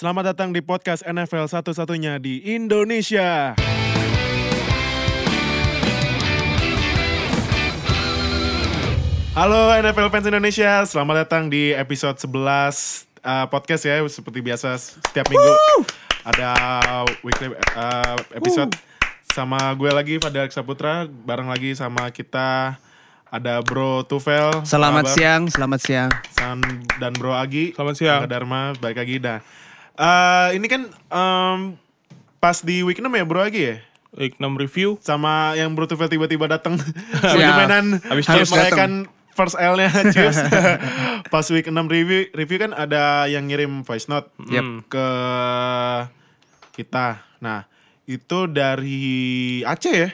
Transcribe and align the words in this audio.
Selamat 0.00 0.32
datang 0.32 0.48
di 0.48 0.64
podcast 0.64 1.04
NFL 1.04 1.44
satu-satunya 1.44 2.16
di 2.16 2.40
Indonesia. 2.56 3.52
Halo 9.36 9.76
NFL 9.76 10.08
fans 10.08 10.24
Indonesia, 10.24 10.88
selamat 10.88 11.28
datang 11.28 11.52
di 11.52 11.76
episode 11.76 12.16
11 12.16 12.32
uh, 12.32 13.44
podcast 13.52 13.84
ya. 13.84 14.00
Seperti 14.08 14.40
biasa 14.40 14.80
setiap 14.80 15.28
minggu 15.28 15.52
ada 16.24 16.48
weekly 17.20 17.52
uh, 17.76 18.16
episode 18.32 18.72
sama 19.36 19.60
gue 19.76 19.92
lagi 19.92 20.16
Fadil 20.16 20.48
Saputra, 20.48 21.04
bareng 21.12 21.52
lagi 21.52 21.76
sama 21.76 22.08
kita 22.08 22.80
ada 23.28 23.60
Bro 23.60 24.08
Tufel. 24.08 24.64
Selamat 24.64 25.12
kabar? 25.12 25.12
siang, 25.12 25.42
selamat 25.52 25.80
siang. 25.84 26.10
San 26.32 26.64
dan 26.96 27.12
Bro 27.12 27.36
Agi. 27.36 27.76
Selamat 27.76 27.94
siang. 28.00 28.24
Angga 28.24 28.32
Dharma, 28.32 28.72
balik 28.80 28.96
lagi. 28.96 29.20
Nah, 29.20 29.44
eh, 29.94 30.48
ini 30.54 30.66
kan 30.66 30.82
em, 30.90 31.58
pas 32.38 32.60
di 32.60 32.82
week 32.82 32.98
6 32.98 33.06
ya 33.06 33.24
Bro 33.24 33.40
Agi 33.42 33.62
ya? 33.62 33.76
Week 34.10 34.34
6 34.36 34.42
review. 34.56 34.98
Sama 34.98 35.54
yang 35.54 35.72
Bro 35.72 35.86
Tufel 35.86 36.10
tiba-tiba 36.10 36.46
datang. 36.46 36.74
Sebagai 37.22 37.54
mainan 37.62 37.86
Habis 38.02 38.26
harus 38.26 38.50
merayakan 38.50 39.06
first 39.30 39.54
L-nya 39.54 39.88
Chiefs. 40.14 40.42
pas 41.32 41.46
week 41.48 41.70
6 41.70 41.74
review, 41.86 42.26
review 42.34 42.58
kan 42.58 42.74
ada 42.74 43.30
yang 43.30 43.46
ngirim 43.46 43.86
voice 43.86 44.10
note 44.10 44.28
Yep. 44.50 44.90
ke 44.90 45.06
kita. 46.74 47.22
Nah, 47.38 47.64
itu 48.04 48.50
dari 48.50 49.00
Aceh 49.62 49.94
ya? 49.94 50.10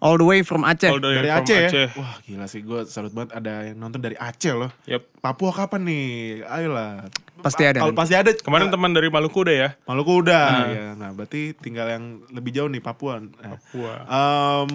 All 0.00 0.20
the 0.20 0.28
way 0.28 0.40
from 0.44 0.64
Aceh. 0.64 0.92
All 0.92 1.00
the 1.00 1.08
way 1.08 1.16
Dari 1.20 1.30
from 1.32 1.40
Aceh, 1.44 1.60
ya? 1.72 1.86
Wah 1.96 2.14
gila 2.20 2.46
sih, 2.48 2.60
gue 2.60 2.84
salut 2.84 3.12
banget 3.12 3.32
ada 3.32 3.64
yang 3.64 3.80
nonton 3.80 4.00
dari 4.00 4.16
Aceh 4.16 4.52
loh. 4.52 4.68
Yep. 4.84 5.20
Papua 5.20 5.52
kapan 5.52 5.88
nih? 5.88 6.04
Ayolah. 6.44 7.08
Pasti 7.36 7.62
ada 7.62 7.78
Kalau 7.78 7.92
nanti. 7.92 8.00
pasti 8.00 8.14
ada. 8.16 8.30
Kemarin 8.32 8.68
teman 8.68 8.90
dari 8.90 9.08
Maluku 9.08 9.44
udah 9.44 9.54
ya. 9.54 9.68
Maluku 9.84 10.12
udah. 10.20 10.46
Ya, 10.68 10.86
nah 10.94 11.12
berarti 11.12 11.52
tinggal 11.52 11.86
yang 11.88 12.04
lebih 12.28 12.50
jauh 12.50 12.68
nih 12.68 12.80
Papua. 12.80 13.20
Nah, 13.20 13.56
Papua. 13.56 13.92
em, 14.02 14.68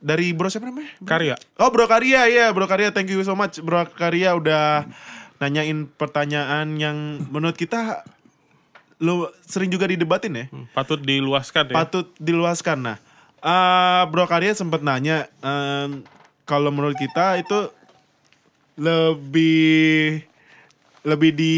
dari 0.00 0.32
Bro 0.32 0.48
siapa 0.48 0.66
namanya? 0.66 0.90
Karya. 1.04 1.34
Oh 1.56 1.68
Bro 1.68 1.86
Karya 1.86 2.26
ya, 2.26 2.46
Bro 2.50 2.66
Karya 2.66 2.90
thank 2.90 3.06
you 3.06 3.22
so 3.22 3.34
much. 3.34 3.60
Bro 3.60 3.84
Karya 3.92 4.34
udah 4.34 4.88
nanyain 5.38 5.88
pertanyaan 5.88 6.76
yang 6.76 6.96
menurut 7.28 7.54
kita 7.54 8.04
lo 8.98 9.32
sering 9.40 9.68
juga 9.68 9.88
didebatin 9.88 10.34
ya. 10.34 10.44
Hmm, 10.48 10.66
Patut 10.72 11.00
diluaskan 11.00 11.72
ya. 11.72 11.76
Patut 11.76 12.06
diluaskan. 12.16 12.78
Nah, 12.80 12.96
eh, 13.38 14.02
Bro 14.08 14.26
Karya 14.26 14.52
sempat 14.52 14.80
nanya 14.80 15.30
em, 15.40 16.02
kalau 16.42 16.68
menurut 16.68 16.96
kita 16.96 17.38
itu 17.38 17.70
lebih 18.76 20.24
lebih 21.04 21.32
di 21.32 21.56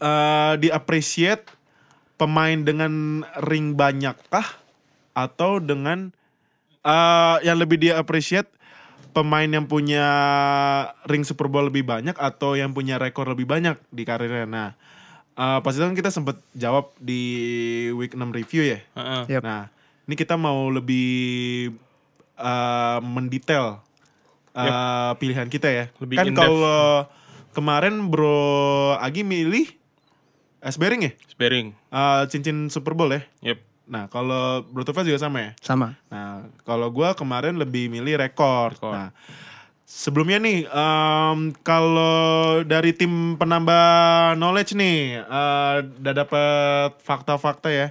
eh 0.00 0.52
di 0.58 0.68
appreciate 0.72 1.44
pemain 2.16 2.56
dengan 2.56 3.24
ring 3.46 3.76
banyak 3.76 4.16
kah 4.32 4.48
atau 5.14 5.60
dengan 5.60 6.10
eh 6.80 7.36
yang 7.44 7.60
lebih 7.60 7.76
di 7.76 7.88
appreciate 7.92 8.48
pemain 9.10 9.46
yang 9.46 9.66
punya 9.66 10.06
ring 11.10 11.26
Super 11.26 11.50
Bowl 11.50 11.68
lebih 11.68 11.82
banyak 11.82 12.14
atau 12.16 12.54
yang 12.54 12.70
punya 12.70 12.96
rekor 12.96 13.26
lebih 13.26 13.46
banyak 13.46 13.76
di 13.90 14.02
karirnya. 14.06 14.46
Nah, 14.46 14.68
eh 15.34 15.58
pas 15.60 15.74
itu 15.74 15.82
kan 15.82 15.96
kita 15.98 16.10
sempat 16.14 16.38
jawab 16.54 16.94
di 16.96 17.22
week 17.94 18.14
6 18.14 18.30
review 18.30 18.62
ya. 18.64 18.78
Heeh. 18.96 19.22
Yep. 19.38 19.42
Nah, 19.42 19.68
ini 20.06 20.14
kita 20.14 20.38
mau 20.38 20.70
lebih 20.70 21.70
eh, 22.38 22.98
mendetail 23.02 23.82
eh, 24.54 25.12
pilihan 25.18 25.48
kita 25.50 25.68
ya. 25.68 25.84
Lebih 25.98 26.16
kan 26.16 26.26
kalau 26.32 27.10
kemarin 27.52 28.10
Bro 28.10 28.96
Agi 28.98 29.26
milih 29.26 29.66
S 30.60 30.76
Bearing 30.76 31.08
ya, 31.08 31.12
Sparing. 31.24 31.72
Eh, 31.72 32.22
cincin 32.28 32.68
Super 32.68 32.92
Bowl 32.92 33.08
ya. 33.16 33.24
Yep. 33.40 33.58
Nah, 33.90 34.06
kalau 34.06 34.62
Bro 34.68 34.86
Tufel 34.86 35.08
juga 35.08 35.18
sama 35.18 35.40
ya. 35.40 35.50
Sama. 35.58 35.98
Nah, 36.12 36.46
kalau 36.62 36.92
gua 36.92 37.16
kemarin 37.16 37.56
lebih 37.58 37.90
milih 37.90 38.20
rekor. 38.20 38.76
Rekor. 38.76 38.92
Nah, 38.92 39.08
sebelumnya 39.82 40.38
nih, 40.38 40.68
em, 40.68 41.38
kalau 41.66 42.62
dari 42.62 42.94
tim 42.94 43.34
penambah 43.34 44.36
knowledge 44.38 44.78
nih, 44.78 45.24
eh, 45.24 45.76
udah 45.82 46.14
dapet 46.14 46.90
fakta-fakta 47.02 47.72
ya. 47.72 47.88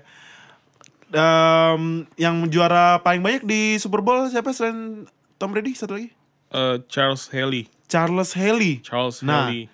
Em, 1.09 2.05
yang 2.16 2.45
juara 2.47 3.01
paling 3.01 3.19
banyak 3.19 3.44
di 3.44 3.75
Super 3.81 4.00
Bowl 4.00 4.29
siapa 4.29 4.53
selain 4.53 5.09
Tom 5.41 5.51
Brady? 5.51 5.73
Satu 5.73 5.97
lagi? 5.97 6.13
Eh, 6.49 6.77
Charles 6.87 7.29
Haley. 7.29 7.69
Charles 7.85 8.31
Haley. 8.33 8.81
Charles 8.81 9.21
Nah. 9.21 9.45
Haley. 9.45 9.69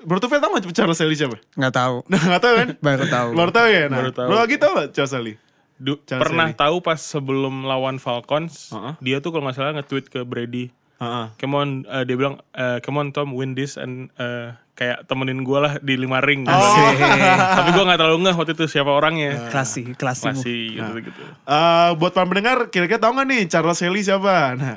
Bro 0.00 0.16
Tufel 0.16 0.40
tau 0.40 0.48
gak 0.50 0.64
Charles 0.72 0.96
Haley 0.96 1.12
siapa? 1.14 1.36
Nggak 1.54 1.74
tahu. 1.74 1.96
Nah, 2.10 2.20
gak 2.20 2.40
tau 2.40 2.54
kan? 2.56 2.68
Baru 2.82 3.04
tahu. 3.06 3.28
Baru 3.34 3.50
tau 3.50 3.66
ya? 3.66 3.84
Nah, 3.86 3.98
Baru 4.00 4.10
tahu. 4.10 4.26
Bro 4.26 4.36
lagi 4.38 4.56
tau 4.56 4.72
gak 4.74 4.88
Charles 4.90 5.12
Haley? 5.12 5.34
Du- 5.76 6.00
Charles 6.02 6.22
pernah 6.22 6.46
Haley. 6.48 6.58
tahu 6.58 6.76
pas 6.80 6.96
sebelum 6.96 7.64
lawan 7.64 7.96
Falcons, 7.96 8.68
Heeh. 8.70 8.92
dia 9.00 9.16
tuh 9.18 9.30
kalau 9.30 9.44
nggak 9.44 9.56
salah 9.56 9.72
nge-tweet 9.74 10.06
ke 10.08 10.20
Brady, 10.22 10.68
Heeh. 10.96 11.26
"Come 11.34 11.54
on," 11.54 11.68
eh, 11.86 12.04
dia 12.04 12.14
bilang, 12.14 12.36
eh, 12.52 12.78
"Come 12.80 12.98
on 12.98 13.08
Tom, 13.10 13.32
win 13.32 13.52
this 13.52 13.74
and 13.74 14.12
eh, 14.14 14.52
kayak 14.74 15.04
temenin 15.04 15.40
gue 15.40 15.56
lah 15.56 15.76
di 15.78 15.96
lima 15.96 16.20
ring." 16.20 16.44
Oh. 16.44 16.52
Asik. 16.52 17.00
Tapi 17.32 17.68
gue 17.70 17.80
nggak 17.82 17.96
terlalu 17.98 18.18
ngeh 18.22 18.34
waktu 18.34 18.52
itu 18.52 18.68
siapa 18.68 18.88
orangnya. 18.88 19.48
Klasi, 19.48 19.96
klasi. 19.96 20.24
Masih 20.26 20.60
gitu-gitu. 20.76 21.22
Eh, 21.42 21.90
buat 21.96 22.12
para 22.12 22.24
pendengar, 22.24 22.68
kira-kira 22.68 23.00
tahu 23.00 23.16
nggak 23.16 23.26
nih 23.26 23.42
Charles 23.48 23.80
Haley 23.80 24.02
siapa? 24.02 24.52
Nah, 24.54 24.76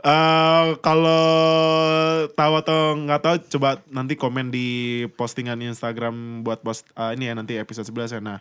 eh, 0.00 0.66
kalau 0.80 1.24
tahu 2.32 2.52
atau 2.60 2.80
nggak 2.96 3.20
tahu, 3.20 3.36
coba 3.58 3.80
nanti 3.92 4.16
komen 4.16 4.48
di 4.52 4.68
postingan 5.14 5.60
Instagram 5.60 6.40
buat 6.44 6.64
post 6.64 6.88
eh, 6.96 7.16
ini 7.16 7.30
ya 7.30 7.34
nanti 7.36 7.56
episode 7.56 7.88
11 7.88 8.16
ya. 8.16 8.20
Nah, 8.20 8.38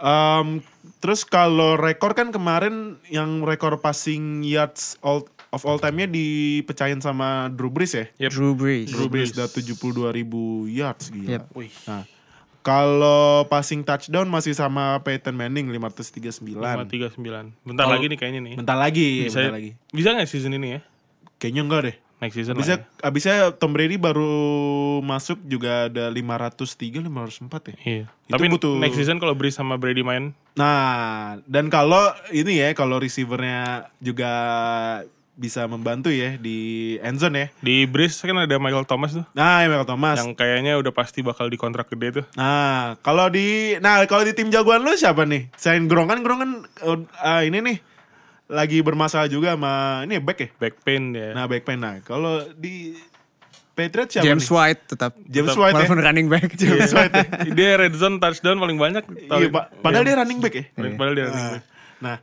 em, 0.00 0.62
terus 0.98 1.22
kalau 1.22 1.78
rekor 1.78 2.14
kan 2.14 2.34
kemarin 2.34 2.98
yang 3.08 3.42
rekor 3.46 3.78
passing 3.78 4.42
yards 4.42 4.98
all, 5.02 5.26
of 5.50 5.62
all 5.66 5.78
time-nya 5.78 6.06
dipecahin 6.10 7.02
sama 7.02 7.50
Drew 7.50 7.70
Brees 7.70 7.94
ya. 7.94 8.06
Yep. 8.26 8.30
Drew 8.30 8.52
Brees. 8.54 8.88
Drew 8.90 9.08
Brees 9.10 9.34
udah 9.34 9.48
72 9.50 10.14
ribu 10.14 10.66
yards 10.70 11.10
gila. 11.10 11.38
Yep. 11.38 11.42
Wih. 11.54 11.72
Nah, 11.86 12.02
kalau 12.60 13.44
passing 13.46 13.80
touchdown 13.80 14.28
masih 14.28 14.52
sama 14.52 15.00
Peyton 15.00 15.32
Manning 15.32 15.68
539. 15.70 16.60
539. 16.60 17.56
Bentar 17.64 17.84
Kalau- 17.84 17.94
lagi 17.96 18.06
nih 18.06 18.18
kayaknya 18.18 18.40
nih. 18.44 18.54
Bentar 18.60 18.76
lagi, 18.76 19.08
Bisa 19.24 19.40
bentar 19.40 19.56
lagi. 19.56 19.70
bisa 19.90 20.08
nggak 20.12 20.28
season 20.28 20.52
ini 20.54 20.68
ya? 20.76 20.80
Kayaknya 21.36 21.62
enggak 21.64 21.82
deh. 21.88 21.96
Next 22.20 22.36
season 22.36 22.52
Abisnya, 22.52 22.76
lah 22.76 22.84
ya. 22.84 23.00
abisnya 23.00 23.36
Tom 23.56 23.72
Brady 23.72 23.96
baru 23.96 24.28
masuk 25.00 25.40
juga 25.40 25.88
ada 25.88 26.12
503, 26.12 27.00
504 27.00 27.72
ya. 27.72 27.76
Iya. 27.80 28.04
Itu 28.28 28.32
Tapi 28.36 28.46
butuh- 28.52 28.76
next 28.76 29.00
season 29.00 29.16
kalau 29.16 29.32
Breeze 29.32 29.56
sama 29.56 29.80
Brady 29.80 30.04
main, 30.04 30.36
Nah, 30.52 31.40
dan 31.48 31.72
kalau 31.72 31.96
ini 32.28 32.60
ya, 32.60 32.76
kalau 32.76 33.00
receivernya 33.00 33.88
juga 33.96 34.32
bisa 35.40 35.64
membantu 35.64 36.12
ya 36.12 36.36
di 36.36 37.00
endzone 37.00 37.36
ya. 37.40 37.46
di 37.64 37.88
Breeze 37.88 38.20
kan 38.20 38.36
ada 38.36 38.60
Michael 38.60 38.84
Thomas 38.84 39.16
tuh. 39.16 39.24
Nah, 39.32 39.64
Michael 39.64 39.88
Thomas. 39.88 40.20
Yang 40.20 40.36
kayaknya 40.36 40.76
udah 40.76 40.92
pasti 40.92 41.24
bakal 41.24 41.48
dikontrak 41.48 41.88
gede 41.88 42.20
tuh. 42.20 42.24
Nah, 42.36 43.00
kalau 43.00 43.32
di 43.32 43.80
nah 43.80 44.04
kalau 44.04 44.28
di 44.28 44.36
tim 44.36 44.52
jagoan 44.52 44.84
lu 44.84 44.92
siapa 44.92 45.24
nih? 45.24 45.48
Selain 45.56 45.88
Gronk 45.88 46.12
kan 46.12 46.20
Gronk 46.20 46.40
kan 46.44 46.52
uh, 46.84 47.00
ah, 47.24 47.40
ini 47.40 47.64
nih 47.64 47.80
lagi 48.52 48.84
bermasalah 48.84 49.32
juga 49.32 49.56
sama 49.56 50.04
ini 50.04 50.20
back 50.20 50.38
ya. 50.44 50.48
Back 50.60 50.74
pain 50.84 51.16
dia. 51.16 51.32
Nah, 51.32 51.48
back 51.48 51.64
pain. 51.64 51.80
Nah, 51.80 52.04
kalau 52.04 52.44
di 52.52 52.92
Patriots 53.72 54.12
siapa 54.12 54.26
James 54.28 54.44
nih? 54.44 54.52
White 54.52 54.82
tetap. 54.92 55.12
James 55.24 55.48
Tetap 55.48 55.62
White 55.64 55.72
ya. 55.72 55.78
Walaupun 55.80 55.98
running 56.04 56.28
back. 56.28 56.48
James 56.60 56.92
White 56.92 57.14
ya. 57.16 57.26
dia 57.56 57.70
red 57.80 57.94
zone 57.96 58.20
touchdown 58.20 58.60
paling 58.60 58.76
banyak. 58.76 59.04
Iya, 59.24 59.48
pa- 59.48 59.72
padahal 59.80 60.04
dia 60.04 60.16
running 60.20 60.38
back 60.44 60.54
ya. 60.54 60.64
Paling- 60.76 60.96
Padahal 61.00 61.14
dia 61.16 61.24
running 61.32 61.40
Nah, 61.40 61.52
back. 61.56 61.64
Nah, 62.00 62.16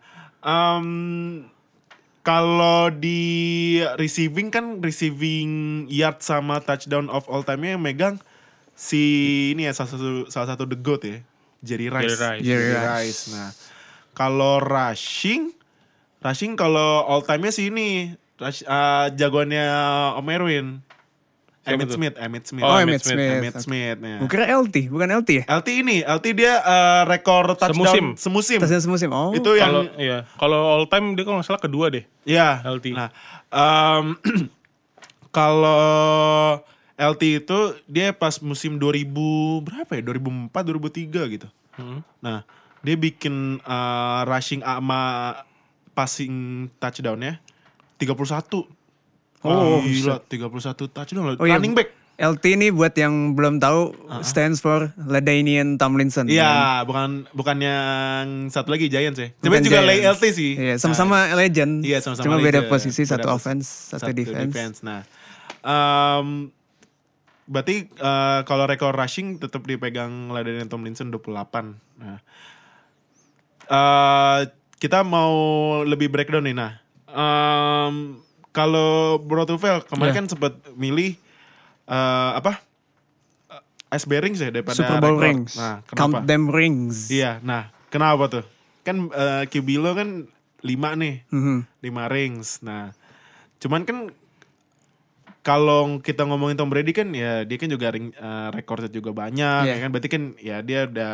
em, 0.46 0.88
kalau 2.28 2.92
di 2.92 3.80
receiving 3.96 4.52
kan 4.52 4.84
receiving 4.84 5.88
yard 5.88 6.20
sama 6.20 6.60
touchdown 6.60 7.08
of 7.08 7.24
all 7.32 7.40
time-nya 7.40 7.80
yang 7.80 7.84
megang 7.88 8.20
si 8.76 9.00
ini 9.56 9.64
ya 9.64 9.72
salah 9.72 9.96
satu 9.96 10.28
salah 10.28 10.48
satu 10.52 10.68
the 10.68 10.76
goat 10.76 11.08
ya, 11.08 11.24
Jerry 11.64 11.88
Rice. 11.88 12.20
Jerry 12.20 12.20
Rice. 12.20 12.44
Jerry 12.44 12.74
Rice. 12.76 13.22
Nah, 13.32 13.56
kalau 14.12 14.60
rushing, 14.60 15.56
rushing 16.20 16.60
kalau 16.60 17.08
all 17.08 17.24
time-nya 17.24 17.56
sih 17.56 17.72
ini 17.72 18.12
rush, 18.36 18.68
eh, 18.68 19.06
jagoannya 19.16 19.64
Om 20.20 20.28
Erwin. 20.28 20.68
Tuh? 21.68 21.96
Smith, 22.00 22.16
Emmitt 22.16 22.46
Smith. 22.46 22.64
Oh, 22.64 22.72
Emmitt 22.74 23.00
Emmitt 23.00 23.04
Smith. 23.04 23.18
Smith. 23.20 23.36
Emmitt 23.36 23.56
Smith. 23.60 23.98
ya. 24.00 24.18
Gue 24.18 24.30
kira 24.30 24.46
LT, 24.48 24.76
bukan 24.88 25.08
LT 25.12 25.30
ya? 25.30 25.44
LT 25.52 25.68
ini, 25.76 25.98
LT 26.00 26.26
dia 26.32 26.54
eh, 26.58 27.02
rekor 27.04 27.54
touchdown 27.54 27.76
Semusim. 27.76 28.06
semusim. 28.16 28.60
Tasnya 28.60 28.80
semusim. 28.80 29.10
Oh. 29.12 29.36
Itu 29.36 29.52
Kalau 29.54 29.84
yang 29.84 30.00
iya, 30.00 30.18
kalau 30.36 30.60
all 30.78 30.86
time 30.86 31.14
dia 31.14 31.24
kalau 31.24 31.40
nggak 31.40 31.48
salah 31.48 31.60
kedua 31.60 31.92
deh. 31.92 32.08
ya 32.24 32.64
LT. 32.64 32.96
Nah, 32.96 33.10
em, 33.50 34.16
kalau 35.38 36.62
LT 36.98 37.46
itu 37.46 37.58
dia 37.86 38.10
pas 38.10 38.40
musim 38.42 38.76
2000 38.76 39.06
berapa 39.62 39.92
ya? 39.94 40.02
2004 40.02 40.50
2003 40.50 41.34
gitu. 41.38 41.48
Hmm. 41.78 42.02
Nah, 42.20 42.42
dia 42.82 42.96
bikin 42.96 43.60
eh, 43.60 44.20
rushing 44.26 44.62
sama 44.62 45.02
passing 45.94 46.34
touchdown 46.78 47.18
ya 47.20 47.34
31. 47.98 48.77
Oh, 49.46 49.80
gila, 49.86 50.18
31 50.26 50.90
touchdown 50.90 51.24
loh. 51.24 51.36
Oh, 51.38 51.46
iya. 51.46 51.62
Running 51.62 51.78
back. 51.78 51.90
LT 52.18 52.58
ini 52.58 52.74
buat 52.74 52.98
yang 52.98 53.38
belum 53.38 53.62
tahu 53.62 53.94
stands 54.26 54.58
for 54.58 54.90
Ladainian 54.98 55.78
Tomlinson. 55.78 56.26
Iya, 56.26 56.82
bukan 56.82 57.30
bukan 57.30 57.58
yang 57.62 58.50
satu 58.50 58.74
lagi 58.74 58.90
Giants 58.90 59.22
ya. 59.22 59.30
Sebenarnya 59.38 59.66
juga 59.70 59.80
Giants. 59.86 59.90
lay 59.94 60.00
LT 60.02 60.24
sih. 60.34 60.52
Iya, 60.58 60.76
sama-sama 60.82 61.30
legend. 61.38 61.86
Iya, 61.86 62.02
sama-sama 62.02 62.26
Cuma 62.26 62.42
beda 62.42 62.66
posisi, 62.66 63.06
Beda 63.06 63.22
satu 63.22 63.28
offense, 63.30 63.94
satu, 63.94 64.10
defense. 64.18 64.82
Nah, 64.82 65.06
em, 65.62 66.50
berarti 67.46 67.86
eh, 67.86 68.40
kalau 68.50 68.66
rekor 68.66 68.98
rushing 68.98 69.38
tetap 69.38 69.62
dipegang 69.70 70.34
Ladainian 70.34 70.74
Tomlinson 70.74 71.14
28. 71.14 71.78
Nah, 72.02 72.18
eh, 73.70 74.40
kita 74.82 75.06
mau 75.06 75.38
lebih 75.86 76.10
breakdown 76.10 76.50
nih. 76.50 76.58
Nah, 76.58 76.82
em, 77.14 78.26
kalau 78.58 78.90
Bro 79.20 79.46
Tufel 79.46 79.86
kemarin 79.86 80.10
Iya. 80.10 80.18
kan 80.18 80.26
sempat 80.28 80.54
milih 80.74 81.14
eh, 81.86 82.32
apa? 82.34 82.58
Eh, 83.48 83.94
Ice 83.94 84.04
Bearings 84.04 84.42
ya 84.42 84.50
daripada 84.50 84.76
Super 84.76 84.98
Bowl 84.98 85.16
rekor. 85.16 85.24
rings. 85.24 85.54
Nah, 85.56 85.86
Count 85.88 86.12
kenapa? 86.12 86.26
them 86.26 86.44
rings. 86.50 87.08
Iya, 87.08 87.38
nah 87.40 87.70
kenapa 87.88 88.26
tuh? 88.28 88.44
Kan 88.82 89.08
eh, 89.08 89.44
QB 89.46 89.68
lo 89.78 89.94
kan 89.94 90.26
5 90.60 90.90
nih, 90.96 91.22
Mhm. 91.30 91.58
5 91.80 92.04
rings. 92.08 92.60
Nah, 92.60 92.92
cuman 93.58 93.84
kan 93.84 94.10
kalau 95.42 96.02
kita 96.02 96.28
ngomongin 96.28 96.58
Tom 96.58 96.68
Brady 96.68 96.92
kan 96.92 97.08
ya 97.10 97.42
dia 97.42 97.56
kan 97.56 97.70
juga 97.70 97.88
ring, 97.90 98.12
eh, 98.12 98.48
rekornya 98.52 98.90
juga 98.90 99.16
banyak 99.16 99.64
Iya. 99.64 99.72
ya 99.72 99.80
kan 99.80 99.90
berarti 99.90 100.10
kan 100.10 100.24
ya 100.38 100.58
dia 100.60 100.80
udah 100.86 101.14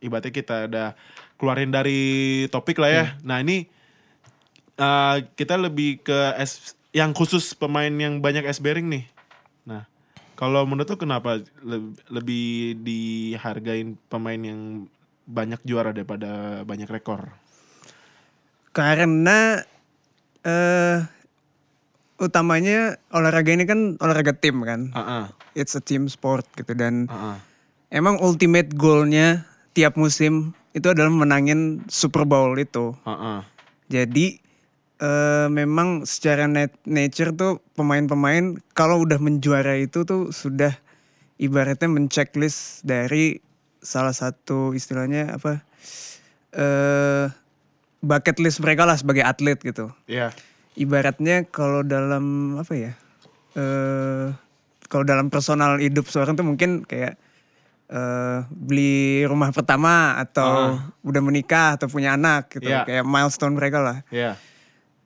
ibaratnya 0.00 0.32
kita 0.32 0.56
udah 0.66 0.88
keluarin 1.34 1.70
dari 1.70 2.02
topik 2.48 2.76
lah 2.76 2.90
ya. 2.90 2.96
Iya. 2.96 3.06
Nah, 3.22 3.38
ini 3.38 3.70
eh, 4.78 5.16
kita 5.34 5.54
lebih 5.58 6.02
ke 6.02 6.18
S 6.38 6.74
yang 6.94 7.10
khusus 7.10 7.54
pemain 7.58 7.90
yang 7.90 8.22
banyak 8.22 8.46
S 8.46 8.62
bearing 8.62 8.86
nih. 8.86 9.04
Nah, 9.66 9.82
kalau 10.38 10.62
menurut 10.62 10.86
tuh 10.86 11.00
kenapa 11.00 11.42
le- 11.62 11.94
lebih 12.10 12.78
dihargain 12.82 13.98
pemain 14.06 14.38
yang 14.38 14.86
banyak 15.26 15.58
juara 15.66 15.90
daripada 15.90 16.62
banyak 16.62 16.86
rekor? 16.86 17.34
Karena 18.74 19.62
eh 20.44 20.98
utamanya 22.20 23.00
olahraga 23.10 23.50
ini 23.50 23.64
kan 23.66 23.98
olahraga 23.98 24.34
tim 24.36 24.62
kan. 24.62 24.94
Heeh. 24.94 25.24
It's 25.54 25.74
a 25.78 25.82
team 25.82 26.06
sport 26.10 26.46
gitu 26.58 26.74
dan 26.74 27.06
Heeh. 27.10 27.36
emang 27.90 28.18
ultimate 28.22 28.74
goalnya 28.74 29.46
tiap 29.74 29.98
musim 29.98 30.54
itu 30.74 30.90
adalah 30.90 31.10
menangin 31.10 31.82
Super 31.90 32.26
Bowl 32.26 32.54
itu. 32.58 32.94
Heeh. 33.06 33.38
Jadi 33.90 34.43
eh 35.04 35.46
memang 35.52 36.08
secara 36.08 36.48
nat- 36.48 36.80
nature 36.88 37.36
tuh 37.36 37.60
pemain-pemain 37.76 38.56
kalau 38.72 39.04
udah 39.04 39.20
menjuara 39.20 39.76
itu 39.76 40.08
tuh 40.08 40.32
sudah 40.32 40.72
ibaratnya 41.36 41.92
menceklis 41.92 42.80
dari 42.80 43.36
salah 43.84 44.16
satu 44.16 44.72
istilahnya 44.72 45.36
apa 45.36 45.60
eh 46.56 47.26
bucket 48.00 48.40
list 48.40 48.64
mereka 48.64 48.88
lah 48.88 48.96
sebagai 48.96 49.24
atlet 49.24 49.60
gitu. 49.60 49.92
Iya. 50.08 50.32
Ibaratnya 50.74 51.44
kalau 51.48 51.84
dalam 51.84 52.56
apa 52.56 52.72
ya? 52.72 52.92
eh 53.54 54.26
kalau 54.90 55.04
dalam 55.06 55.30
personal 55.30 55.78
hidup 55.78 56.06
seorang 56.10 56.34
tuh 56.34 56.46
mungkin 56.46 56.82
kayak 56.88 57.14
eh 57.92 58.38
beli 58.48 59.22
rumah 59.28 59.52
pertama 59.52 60.16
atau 60.16 60.80
udah 61.04 61.22
menikah 61.22 61.76
atau 61.76 61.92
punya 61.92 62.16
anak 62.16 62.48
gitu. 62.56 62.72
Iya. 62.72 62.88
Kayak 62.88 63.04
milestone 63.04 63.52
mereka 63.58 63.78
lah 63.84 63.98
Iya. 64.08 64.40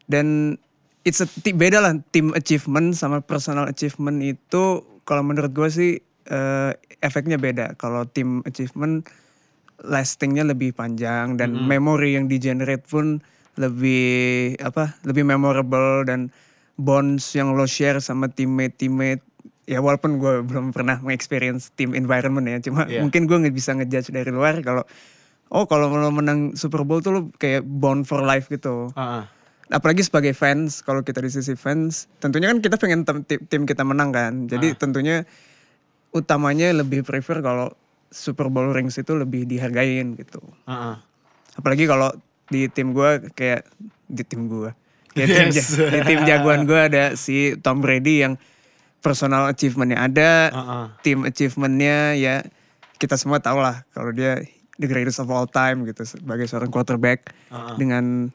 Dan 0.08 0.56
it's 1.04 1.20
a 1.20 1.28
beda 1.46 1.78
lah 1.78 1.94
team 2.10 2.32
achievement 2.32 2.92
sama 2.92 3.20
personal 3.20 3.64
achievement 3.64 4.18
itu 4.18 4.64
kalau 5.04 5.22
menurut 5.22 5.52
gue 5.52 5.68
sih 5.68 5.92
eh, 6.26 6.70
efeknya 6.98 7.36
beda 7.36 7.76
kalau 7.76 8.04
team 8.04 8.40
achievement 8.42 9.06
lastingnya 9.78 10.42
lebih 10.42 10.74
panjang 10.74 11.38
dan 11.38 11.54
memori 11.54 12.18
yang 12.18 12.26
di 12.26 12.36
generate 12.36 12.82
pun 12.82 13.22
lebih 13.54 14.54
apa 14.58 14.98
lebih 15.02 15.22
memorable 15.22 16.02
dan 16.02 16.34
bonds 16.74 17.30
yang 17.32 17.54
lo 17.54 17.66
share 17.66 17.98
sama 17.98 18.26
teammate 18.26 18.74
teammate 18.74 19.22
ya 19.64 19.78
walaupun 19.78 20.16
gue 20.16 20.42
belum 20.42 20.72
pernah 20.72 20.98
mengexperience 20.98 21.70
team 21.74 21.92
environment 21.92 22.46
ya 22.46 22.58
cuma 22.58 22.86
Iya. 22.86 23.02
mungkin 23.02 23.26
gue 23.26 23.36
nggak 23.36 23.54
bisa 23.54 23.74
ngejudge 23.74 24.10
dari 24.10 24.30
luar 24.30 24.62
kalau 24.62 24.82
oh 25.48 25.64
kalau 25.64 25.90
lo 25.90 26.10
menang 26.10 26.54
Super 26.54 26.82
Bowl 26.82 26.98
tuh 26.98 27.12
lo 27.12 27.20
kayak 27.36 27.62
bond 27.62 28.02
for 28.02 28.22
life 28.22 28.48
gitu 28.48 28.90
Heeh. 28.94 29.22
Apalagi 29.68 30.00
sebagai 30.00 30.32
fans 30.32 30.80
kalau 30.80 31.00
kita 31.00 31.18
di 31.18 31.28
sisi 31.28 31.52
fans 31.52 32.08
tentunya 32.18 32.48
kan 32.48 32.58
kita 32.58 32.76
pengen 32.76 33.04
tim, 33.22 33.40
tim 33.44 33.62
kita 33.64 33.82
menang 33.82 34.10
kan 34.10 34.32
jadi 34.46 34.72
tentunya 34.74 35.28
utamanya 36.10 36.72
lebih 36.72 37.04
prefer 37.04 37.38
kalau 37.38 37.68
Super 38.08 38.48
Bowl 38.48 38.72
rings 38.72 38.96
itu 38.96 39.12
lebih 39.12 39.44
dihargain 39.44 40.16
gitu 40.16 40.40
Heeh. 40.64 40.96
apalagi 41.54 41.84
kalau 41.84 42.08
di 42.48 42.64
tim 42.66 42.90
gue 42.90 43.28
kayak 43.32 43.68
di 44.08 44.24
tim 44.24 44.48
gue 44.48 44.72
ya 45.12 45.26
tim, 45.26 45.52
Yes. 45.52 45.76
ja- 45.76 45.90
di 45.90 46.00
tim 46.02 46.20
jagoan 46.24 46.64
gue 46.64 46.80
ada 46.80 47.12
si 47.12 47.52
Tom 47.60 47.84
Brady 47.84 48.24
yang 48.24 48.40
personal 48.98 49.46
achievementnya 49.46 50.00
ada 50.00 50.30
Heeh. 50.48 50.84
tim 51.02 51.18
achievementnya 51.22 52.16
ya 52.16 52.40
kita 52.96 53.14
semua 53.14 53.38
tahu 53.38 53.60
lah 53.60 53.84
kalau 53.92 54.10
dia 54.10 54.40
the 54.80 54.88
greatest 54.88 55.20
of 55.20 55.28
all 55.28 55.44
time 55.44 55.84
gitu 55.84 56.08
sebagai 56.08 56.48
seorang 56.48 56.72
quarterback 56.72 57.28
Uh-uh. 57.46 57.76
dengan 57.76 58.32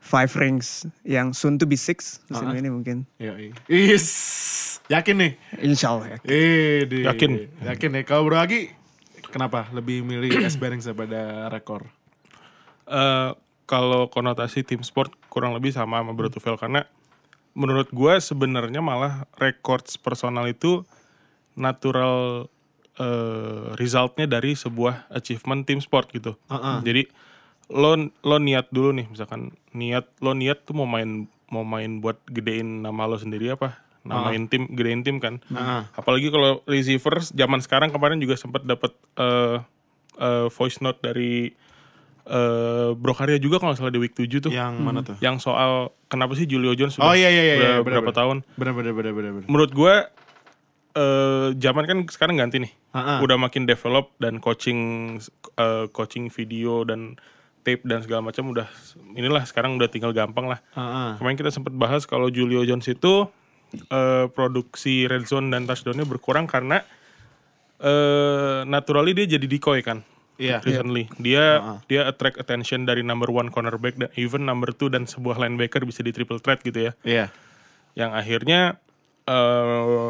five 0.00 0.32
rings 0.34 0.88
yang 1.04 1.30
soon 1.30 1.54
to 1.54 1.64
be 1.64 1.76
six 1.76 2.18
musim 2.26 2.48
Uh-uh. 2.48 2.58
ini 2.58 2.68
mungkin 2.68 2.96
Yoi. 3.16 3.52
Is. 3.68 4.08
Yakin 4.88 5.14
nih? 5.14 5.32
insya 5.62 5.94
Allah 5.94 6.06
ya 6.08 6.18
Eh, 6.24 6.82
di- 6.84 7.06
Yakin. 7.06 7.30
Yakin 7.62 7.90
nih. 7.92 8.02
Kalau 8.02 8.26
Bro 8.26 8.36
Agi, 8.36 8.74
kenapa 9.28 9.70
lebih 9.70 10.02
milih 10.02 10.42
S 10.42 10.56
Bearings 10.56 10.82
daripada 10.82 11.46
rekor? 11.46 11.86
Eh, 12.84 13.30
kalau 13.64 14.10
konotasi 14.10 14.66
tim 14.66 14.82
sport 14.82 15.14
kurang 15.30 15.54
lebih 15.54 15.70
sama 15.70 16.02
sama 16.02 16.10
Bro 16.10 16.34
Tufel 16.34 16.58
karena 16.58 16.90
menurut 17.52 17.86
gue 17.90 18.14
sebenarnya 18.18 18.82
malah 18.82 19.30
records 19.36 19.94
personal 19.94 20.46
itu 20.46 20.82
natural 21.54 22.46
eh, 22.96 23.66
resultnya 23.76 24.26
dari 24.26 24.52
sebuah 24.52 25.06
achievement 25.08 25.62
tim 25.62 25.78
sport 25.78 26.10
gitu. 26.10 26.34
Heeh. 26.50 26.76
Jadi 26.82 27.02
lo 27.70 27.94
lo 28.20 28.36
niat 28.36 28.68
dulu 28.68 28.90
nih 28.92 29.06
misalkan 29.06 29.50
niat 29.70 30.10
lo 30.18 30.34
niat 30.34 30.62
tuh 30.62 30.74
mau 30.74 30.84
main 30.84 31.26
mau 31.48 31.62
main 31.62 31.98
buat 31.98 32.18
gedein 32.26 32.82
nama 32.82 33.06
lo 33.06 33.14
sendiri 33.14 33.50
apa 33.50 33.78
namain 34.00 34.46
tim 34.46 34.66
gedein 34.68 35.00
tim 35.00 35.18
kan 35.18 35.38
Heeh. 35.46 35.82
apalagi 35.92 36.28
kalau 36.28 36.64
receivers 36.64 37.30
zaman 37.30 37.60
sekarang 37.60 37.90
kemarin 37.90 38.16
juga 38.16 38.34
sempat 38.34 38.64
dapat 38.64 38.90
eh, 39.14 39.56
eh, 40.16 40.46
voice 40.48 40.80
note 40.80 40.98
dari 41.00 41.52
eh 42.22 42.90
Brokaria 42.94 43.36
juga 43.36 43.56
kalau 43.56 43.72
nggak 43.72 43.80
salah 43.80 43.90
di 43.90 43.98
week 43.98 44.14
7 44.14 44.28
tuh 44.40 44.52
Yang 44.52 44.74
mana 44.76 45.00
tuh? 45.00 45.16
yang 45.18 45.36
soal 45.36 45.90
kenapa 46.06 46.32
sih 46.32 46.44
Julio 46.44 46.72
Jones 46.72 46.94
Oh 46.96 47.06
sudah 47.06 47.16
iya 47.16 47.28
iya 47.28 47.42
iya. 47.42 47.54
udah 47.56 47.72
iya, 47.72 47.80
berapa 47.82 48.02
bener, 48.04 48.16
tahun 48.16 48.36
Bener 48.54 48.72
bener 48.72 48.92
bener 48.92 49.12
bener. 49.12 49.30
bener. 49.36 49.46
menurut 49.46 49.70
gue 49.70 49.94
eh 50.90 51.48
zaman 51.54 51.84
kan 51.84 51.98
sekarang 52.06 52.34
ganti 52.36 52.58
nih 52.58 52.72
Ha-ha. 52.90 53.22
udah 53.22 53.36
makin 53.36 53.62
develop 53.62 54.10
dan 54.16 54.38
coaching 54.38 55.16
eh, 55.56 55.86
coaching 55.90 56.26
video 56.28 56.82
dan 56.82 57.14
tape 57.60 57.84
dan 57.84 58.00
segala 58.00 58.24
macam 58.24 58.48
udah 58.48 58.66
inilah 59.12 59.44
sekarang 59.44 59.76
udah 59.76 59.86
tinggal 59.86 60.10
gampang 60.10 60.48
lah. 60.48 60.60
Heeh. 60.72 61.16
kemarin 61.16 61.36
kita 61.36 61.50
sempat 61.50 61.72
bahas 61.72 62.04
kalau 62.04 62.28
Julio 62.28 62.64
Jones 62.64 62.86
itu 62.86 63.28
eh, 63.88 64.26
produksi 64.28 65.06
red 65.06 65.24
zone 65.24 65.48
dan 65.48 65.64
touchdownnya 65.64 66.04
berkurang 66.04 66.44
karena 66.44 66.82
eh 67.80 68.60
naturally 68.64 69.12
dia 69.12 69.26
jadi 69.30 69.46
decoy 69.46 69.80
kan 69.80 70.04
Iya. 70.40 70.64
recently. 70.64 71.04
Dia 71.20 71.60
dia 71.84 72.08
attract 72.08 72.40
attention 72.40 72.88
dari 72.88 73.04
number 73.04 73.28
one 73.28 73.52
cornerback 73.52 74.00
dan 74.00 74.08
even 74.16 74.48
number 74.48 74.72
two 74.72 74.88
dan 74.88 75.04
sebuah 75.04 75.36
linebacker 75.36 75.84
bisa 75.84 76.00
di 76.00 76.16
triple 76.16 76.40
threat 76.40 76.64
gitu 76.64 76.88
ya. 76.88 76.92
Iya. 77.04 77.26
yang 77.92 78.14
akhirnya 78.14 78.80
eh 79.26 80.08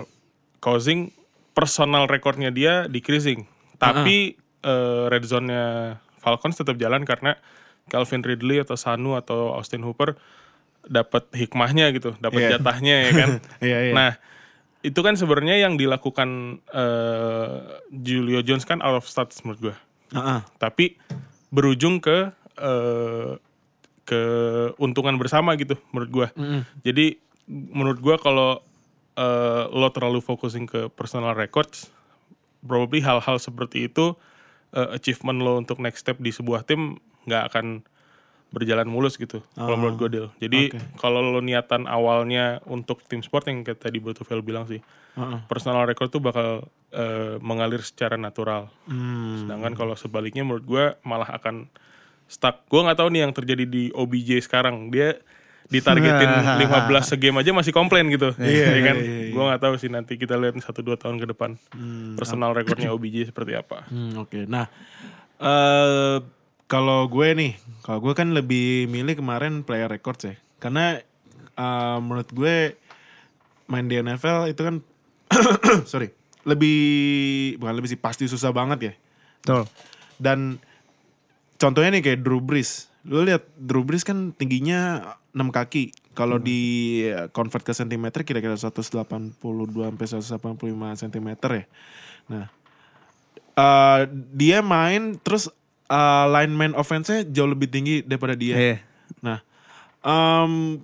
causing 0.59 1.11
personal 1.51 2.07
recordnya 2.07 2.55
dia 2.55 2.87
decreasing. 2.87 3.43
Tapi 3.75 4.39
eh, 4.63 5.05
red 5.09 5.25
zone-nya 5.25 5.99
Falcons 6.21 6.55
tetap 6.55 6.77
jalan 6.77 7.03
karena 7.03 7.41
Calvin 7.89 8.21
Ridley 8.21 8.61
atau 8.61 8.77
Sanu 8.77 9.17
atau 9.17 9.57
Austin 9.57 9.81
Hooper 9.83 10.15
dapat 10.85 11.27
hikmahnya 11.33 11.91
gitu 11.91 12.15
dapat 12.21 12.45
Iya. 12.45 12.51
jatahnya 12.57 12.95
ya 13.03 13.11
kan 13.13 13.31
Iya 13.69 13.79
iya. 13.89 13.93
nah 13.93 14.11
itu 14.81 15.01
kan 15.01 15.13
sebenarnya 15.13 15.61
yang 15.61 15.77
dilakukan 15.77 16.61
eh, 16.71 17.57
Julio 17.91 18.41
Jones 18.41 18.65
kan 18.65 18.81
out 18.81 18.97
of 18.97 19.05
stats 19.05 19.41
menurut 19.43 19.73
gue 19.73 19.77
Heeh. 20.13 20.41
tapi 20.57 20.97
berujung 21.49 21.99
ke 21.99 22.31
eh, 22.57 23.35
keuntungan 24.05 25.15
bersama 25.15 25.55
gitu 25.55 25.79
menurut 25.95 26.11
gua. 26.11 26.29
Jadi 26.83 27.19
menurut 27.47 28.03
gua 28.03 28.19
kalau 28.19 28.59
eh, 29.15 29.65
lo 29.71 29.87
terlalu 29.91 30.19
focusing 30.19 30.67
ke 30.67 30.91
personal 30.91 31.35
records, 31.35 31.95
probably 32.59 32.99
hal-hal 32.99 33.39
seperti 33.39 33.87
itu 33.87 34.19
eh, 34.75 34.89
achievement 34.97 35.39
lo 35.41 35.59
untuk 35.59 35.79
next 35.79 36.03
step 36.05 36.19
di 36.19 36.31
sebuah 36.35 36.67
tim 36.67 36.99
nggak 37.29 37.45
akan 37.53 37.67
berjalan 38.51 38.91
mulus 38.91 39.15
gitu. 39.15 39.47
Kalau 39.55 39.79
menurut 39.79 39.97
gue 39.97 40.11
deal. 40.11 40.29
Jadi 40.43 40.75
kalau 40.99 41.23
lo 41.23 41.39
niatan 41.39 41.87
awalnya 41.87 42.59
untuk 42.67 42.99
tim 43.07 43.23
sport 43.23 43.47
yang 43.47 43.63
kayak 43.63 43.79
tadi 43.79 44.03
Botovel 44.03 44.43
bilang 44.43 44.67
sih, 44.67 44.83
personal 45.47 45.87
record 45.87 46.11
tuh 46.11 46.19
bakal 46.19 46.67
eh, 46.91 47.39
mengalir 47.39 47.79
secara 47.87 48.19
natural. 48.19 48.67
Hmm. 48.91 49.47
Sedangkan 49.47 49.79
kalau 49.79 49.95
sebaliknya 49.95 50.43
menurut 50.43 50.67
gue 50.67 50.85
malah 51.07 51.31
akan 51.31 51.71
stuck. 52.27 52.67
Gue 52.67 52.83
nggak 52.83 52.99
tahu 52.99 53.09
nih 53.15 53.23
yang 53.27 53.35
terjadi 53.35 53.65
di 53.67 53.95
OBJ 53.95 54.43
sekarang. 54.43 54.91
Dia 54.91 55.19
ditargetin 55.71 56.31
15 56.67 56.67
segame 57.07 57.47
aja 57.47 57.55
masih 57.55 57.71
komplain 57.71 58.11
gitu. 58.11 58.35
Iya 58.37 58.75
kan? 58.83 58.97
Gue 59.31 59.43
nggak 59.47 59.63
tahu 59.63 59.75
sih 59.79 59.87
nanti 59.87 60.19
kita 60.19 60.35
lihat 60.35 60.59
satu 60.59 60.83
dua 60.83 60.99
tahun 60.99 61.23
ke 61.23 61.31
depan 61.31 61.55
personal 62.19 62.51
recordnya 62.53 62.91
OBJ 62.99 63.31
seperti 63.31 63.55
apa. 63.55 63.87
Hmm, 63.87 64.19
Oke, 64.19 64.45
nah 64.51 64.67
eh 65.41 66.19
kalau 66.71 67.11
gue 67.11 67.29
nih, 67.35 67.53
kalau 67.83 67.99
gue 67.99 68.15
kan 68.15 68.31
lebih 68.31 68.87
milih 68.87 69.19
kemarin 69.19 69.67
player 69.67 69.91
record 69.91 70.19
ya, 70.23 70.35
karena 70.63 71.03
eh, 71.59 71.99
menurut 71.99 72.31
gue 72.31 72.79
main 73.67 73.87
di 73.91 73.99
NFL 73.99 74.55
itu 74.55 74.63
kan, 74.63 74.79
sorry, 75.91 76.15
lebih 76.47 76.79
bukan 77.59 77.75
lebih 77.75 77.91
sih 77.91 77.99
pasti 77.99 78.31
susah 78.31 78.55
banget 78.55 78.79
ya. 78.79 78.93
Betul. 79.43 79.63
Dan 80.15 80.63
contohnya 81.59 81.91
nih 81.99 82.03
kayak 82.07 82.21
Drew 82.23 82.39
Brees, 82.39 82.87
lu 83.03 83.27
lihat 83.27 83.51
Drew 83.59 83.83
Brees 83.83 84.07
kan 84.07 84.31
tingginya 84.31 85.15
6 85.31 85.51
kaki. 85.51 85.95
Kalau 86.11 86.37
di 86.37 86.61
convert 87.31 87.63
ke 87.63 87.71
sentimeter 87.71 88.23
kira-kira 88.23 88.59
182 88.59 89.39
sampai 89.41 90.07
185 90.07 91.01
cm 91.01 91.29
ya. 91.39 91.65
Nah, 92.27 92.47
eh 93.55 94.01
dia 94.31 94.59
main 94.61 95.17
terus 95.19 95.49
eh, 95.87 96.27
lineman 96.29 96.75
offense-nya 96.75 97.27
jauh 97.27 97.49
lebih 97.49 97.71
tinggi 97.71 98.03
daripada 98.03 98.35
dia. 98.35 98.55
Iya. 98.59 98.77
Nah, 99.21 99.39
em, 100.03 100.83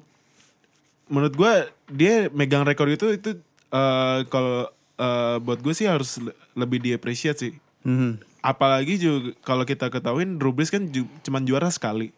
menurut 1.06 1.34
gue 1.34 1.52
dia 1.90 2.26
megang 2.30 2.66
rekor 2.66 2.86
itu 2.86 3.12
itu 3.12 3.38
eh, 3.70 4.18
kalau 4.26 4.66
eh, 4.96 5.36
buat 5.38 5.60
gue 5.60 5.74
sih 5.74 5.86
harus 5.86 6.18
le- 6.18 6.34
lebih 6.54 6.80
di-appreciate 6.80 7.38
sih. 7.38 7.52
Mhm. 7.82 8.22
Apalagi 8.40 8.94
juga 8.96 9.34
kalau 9.42 9.66
kita 9.66 9.90
ketahuin 9.90 10.38
Brees 10.38 10.70
kan 10.70 10.86
ju- 10.86 11.10
cuman 11.22 11.42
juara 11.42 11.66
sekali. 11.66 12.14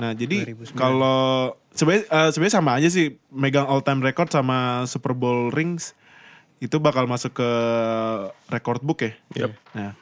Nah 0.00 0.16
jadi 0.16 0.56
kalau 0.72 1.52
sebenarnya 1.72 2.32
sebenarnya 2.32 2.56
sama 2.56 2.70
aja 2.80 2.88
sih 2.88 3.20
megang 3.28 3.68
all 3.68 3.84
time 3.84 4.00
record 4.00 4.32
sama 4.32 4.88
Super 4.88 5.12
Bowl 5.12 5.52
rings 5.52 5.92
itu 6.62 6.80
bakal 6.80 7.04
masuk 7.04 7.36
ke 7.36 7.50
record 8.48 8.80
book 8.80 9.04
ya. 9.04 9.12
Yep. 9.36 9.52
Nah 9.76 9.92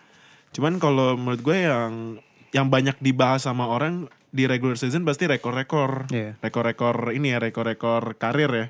cuman 0.52 0.76
kalau 0.76 1.16
menurut 1.16 1.40
gue 1.40 1.64
yang 1.64 2.20
yang 2.52 2.68
banyak 2.68 3.00
dibahas 3.00 3.48
sama 3.48 3.64
orang 3.66 4.06
di 4.32 4.44
regular 4.48 4.76
season 4.76 5.04
pasti 5.04 5.28
rekor-rekor, 5.28 6.08
Iya. 6.08 6.36
rekor-rekor 6.40 7.12
ini 7.12 7.32
ya 7.32 7.38
rekor-rekor 7.40 8.16
karir 8.16 8.50
ya. 8.52 8.66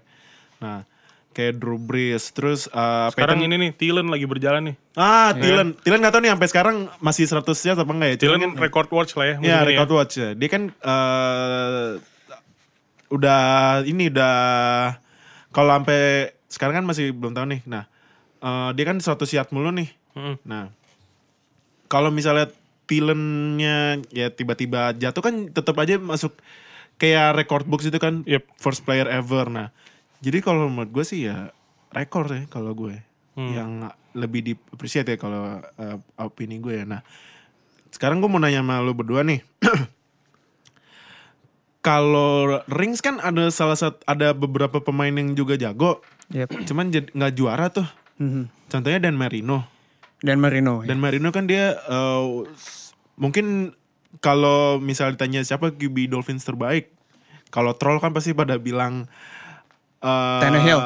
Nah 0.63 0.87
kayak 1.33 1.57
Drew 1.57 1.77
Brees 1.77 2.31
terus 2.31 2.65
eh, 2.67 3.07
Sekarang 3.11 3.41
Peyton- 3.41 3.49
ini 3.49 3.57
nih 3.59 3.71
Thielen 3.73 4.07
lagi 4.07 4.25
berjalan 4.25 4.63
nih. 4.69 4.77
Ah, 4.93 5.33
Thielen. 5.33 5.75
Thielen 5.77 6.01
gak 6.01 6.13
tau 6.13 6.21
nih 6.21 6.31
sampai 6.31 6.49
sekarang 6.49 6.77
masih 6.99 7.25
100 7.25 7.43
yards 7.65 7.81
apa 7.81 7.91
enggak 7.91 8.09
ya? 8.09 8.17
Cuman 8.19 8.29
Thielen 8.39 8.53
record 8.57 8.89
watch 8.89 9.13
lah 9.15 9.27
ya. 9.27 9.35
Ya, 9.35 9.39
musim 9.39 9.53
ini 9.59 9.69
record 9.69 9.91
watch 9.91 10.15
ya. 10.15 10.29
Dia 10.33 10.49
kan 10.49 10.63
eh 10.71 11.91
udah 13.09 13.43
ini 13.85 14.09
udah 14.09 14.37
kalau 15.49 15.73
sampai 15.75 16.03
sekarang 16.47 16.75
kan 16.79 16.87
masih 16.87 17.11
belum 17.11 17.33
tahu 17.33 17.47
nih. 17.49 17.61
Nah, 17.65 17.85
eh, 18.39 18.71
dia 18.73 18.85
kan 18.85 18.97
100 18.97 19.29
yard 19.31 19.49
mulu 19.51 19.69
nih. 19.71 19.89
Mm. 20.13 20.37
Nah, 20.45 20.69
kalau 21.87 22.09
misalnya 22.09 22.49
Thielennya 22.83 24.05
ya 24.11 24.29
tiba-tiba 24.29 24.93
jatuh 24.93 25.23
kan 25.23 25.35
tetap 25.49 25.73
aja 25.77 25.97
masuk 25.97 26.35
kayak 26.95 27.33
record 27.35 27.65
books 27.65 27.85
itu 27.85 27.97
kan 27.97 28.21
Yep. 28.23 28.45
first 28.55 28.83
player 28.83 29.07
ever. 29.07 29.49
Nah, 29.49 29.73
jadi 30.23 30.39
kalau 30.39 30.67
menurut 30.67 30.91
gue 30.91 31.03
sih 31.03 31.27
ya 31.27 31.51
rekor 31.91 32.25
ya 32.27 32.47
kalau 32.47 32.73
gue 32.73 33.03
Hmm. 33.33 33.49
yang 33.49 33.73
lebih 34.13 34.41
di 34.41 34.53
appreciate 34.53 35.09
ya 35.09 35.17
kalau 35.17 35.57
eh, 35.57 35.97
opini 36.17 36.57
gue 36.59 36.75
ya. 36.75 36.85
Nah, 36.85 37.01
sekarang 37.89 38.21
gue 38.21 38.29
mau 38.29 38.37
nanya 38.37 38.61
sama 38.61 38.77
lu 38.79 38.93
berdua 38.93 39.25
nih. 39.25 39.41
kalau 41.81 42.61
rings 42.69 43.01
kan 43.01 43.19
ada 43.19 43.49
salah 43.49 43.75
satu 43.75 43.99
ada 44.05 44.31
beberapa 44.31 44.79
pemain 44.79 45.11
yang 45.11 45.33
juga 45.33 45.57
jago, 45.57 46.05
Yep. 46.29 46.49
cuman 46.69 46.85
nggak 46.93 47.33
juara 47.33 47.67
tuh. 47.69 47.89
Mhm. 48.17 48.53
Contohnya 48.69 49.01
Dan 49.01 49.17
Marino. 49.17 49.65
Dan 50.21 50.39
Marino. 50.39 50.81
ya. 50.81 50.93
Dan 50.93 51.01
Marino 51.01 51.29
kan 51.29 51.45
dia 51.45 51.75
s- 52.53 52.93
mungkin 53.17 53.75
kalau 54.21 54.77
misal 54.77 55.11
ditanya 55.11 55.41
siapa 55.41 55.73
QB 55.73 56.07
Dolphins 56.07 56.45
terbaik, 56.45 56.93
kalau 57.49 57.73
troll 57.73 57.99
kan 57.99 58.13
pasti 58.13 58.31
pada 58.31 58.55
bilang 58.55 59.09
eh, 60.03 60.41
Tannehill. 60.41 60.81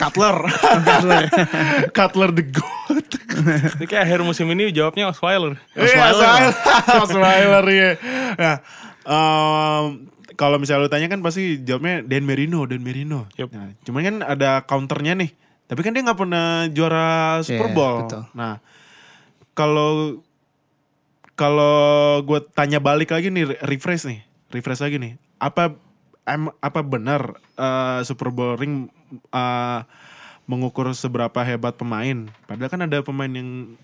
Cutler, 0.00 0.36
Cutler 1.96 2.30
the 2.32 2.44
goat. 2.48 3.08
Ini 3.76 3.84
kayak 3.84 4.02
akhir 4.02 4.20
musim 4.22 4.48
ini 4.48 4.70
jawabnya 4.70 5.12
Osweiler. 5.12 5.60
Iya, 5.72 6.08
Osweiler, 6.08 6.50
Osweiler 7.04 7.64
ya. 7.80 7.90
Nah, 8.34 8.56
em, 9.02 9.84
kalau 10.34 10.56
misalnya 10.56 10.82
lu 10.82 10.90
tanya 10.90 11.04
kan 11.06 11.20
pasti 11.20 11.60
jawabnya 11.60 12.00
Dan 12.00 12.24
Marino, 12.24 12.64
Dan 12.64 12.80
Marino. 12.80 13.28
Yup. 13.36 13.52
Nah, 13.52 13.76
cuman 13.82 14.00
kan 14.02 14.16
ada 14.24 14.64
counternya 14.64 15.12
nih. 15.14 15.30
Tapi 15.68 15.80
kan 15.80 15.92
dia 15.92 16.00
nggak 16.00 16.16
pernah 16.18 16.46
juara 16.66 17.10
Super 17.42 17.68
Iya, 17.68 17.76
Bowl. 17.76 17.96
betul. 18.02 18.22
Nah, 18.32 18.56
kalau 19.52 20.18
kalau 21.34 21.76
gue 22.20 22.40
tanya 22.50 22.78
balik 22.78 23.10
lagi 23.10 23.28
nih, 23.28 23.44
re- 23.46 23.60
refresh 23.62 24.04
nih, 24.04 24.20
refresh 24.48 24.80
lagi 24.80 24.96
nih. 24.96 25.12
Apa 25.36 25.76
em, 26.30 26.46
apa 26.62 26.80
benar 26.86 27.34
eh, 27.58 28.00
Super 28.06 28.30
Bowl 28.30 28.54
ring 28.54 28.86
eh, 29.34 29.80
mengukur 30.46 30.86
seberapa 30.94 31.42
hebat 31.42 31.74
pemain? 31.74 32.30
Padahal 32.46 32.70
kan 32.70 32.82
ada 32.86 33.02
pemain 33.02 33.30
yang 33.30 33.74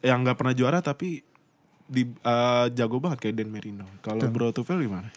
yang 0.00 0.24
nggak 0.24 0.40
pernah 0.40 0.54
juara 0.56 0.78
tapi 0.82 1.22
di 1.86 2.02
eh, 2.02 2.66
jago 2.74 2.98
banget 2.98 3.30
kayak 3.30 3.36
Dan 3.38 3.54
Marino. 3.54 3.86
Kalau 4.02 4.26
Bro 4.26 4.50
Tufel 4.50 4.82
gimana? 4.82 5.08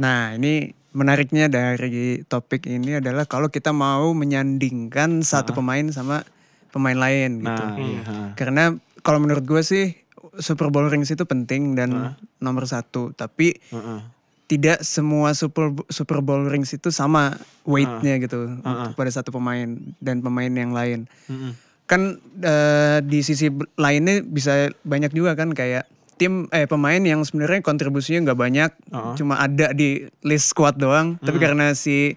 Nah 0.00 0.36
ini 0.36 0.72
menariknya 0.96 1.52
dari 1.52 2.24
topik 2.24 2.64
ini 2.64 3.04
adalah 3.04 3.28
kalau 3.28 3.52
kita 3.52 3.76
mau 3.76 4.16
menyandingkan 4.16 5.20
satu 5.20 5.52
pemain 5.52 5.84
sama 5.92 6.24
pemain 6.72 6.96
lain 6.96 7.44
gitu. 7.44 7.64
Nah, 7.64 7.76
iya. 7.76 8.00
ha. 8.08 8.16
Karena 8.32 8.72
kalau 9.04 9.20
menurut 9.20 9.44
gue 9.44 9.60
sih 9.60 9.92
Super 10.40 10.72
Bowl 10.72 10.88
rings 10.88 11.12
itu 11.12 11.24
penting 11.28 11.76
dan 11.76 12.16
nomor 12.40 12.64
satu. 12.64 13.12
Tapi 13.12 13.56
Heeh. 13.72 14.15
Tidak 14.46 14.78
semua 14.80 15.34
Super 15.34 15.74
Super 15.90 16.22
Bowl 16.22 16.46
rings 16.46 16.70
itu 16.70 16.88
sama 16.88 17.34
weightnya 17.62 18.22
gitu 18.22 18.62
pada 18.94 19.10
satu 19.10 19.34
pemain 19.34 19.66
dan 19.98 20.22
pemain 20.22 20.48
yang 20.48 20.70
lain. 20.70 21.10
Mm-mm. 21.26 21.52
Kan 21.86 22.18
eh, 22.40 22.98
di 23.02 23.22
sisi 23.22 23.46
lainnya 23.74 24.22
bisa 24.22 24.70
banyak 24.82 25.10
juga 25.10 25.34
kan 25.34 25.50
kayak 25.50 25.86
tim 26.16 26.48
eh 26.48 26.64
pemain 26.64 26.98
yang 26.98 27.20
sebenarnya 27.22 27.60
kontribusinya 27.60 28.24
nggak 28.24 28.40
banyak, 28.40 28.70
cuma 29.14 29.36
ada 29.36 29.70
di 29.70 30.08
list 30.22 30.48
squad 30.48 30.80
doang. 30.80 31.20
Tapi 31.20 31.36
karena 31.36 31.76
si 31.76 32.16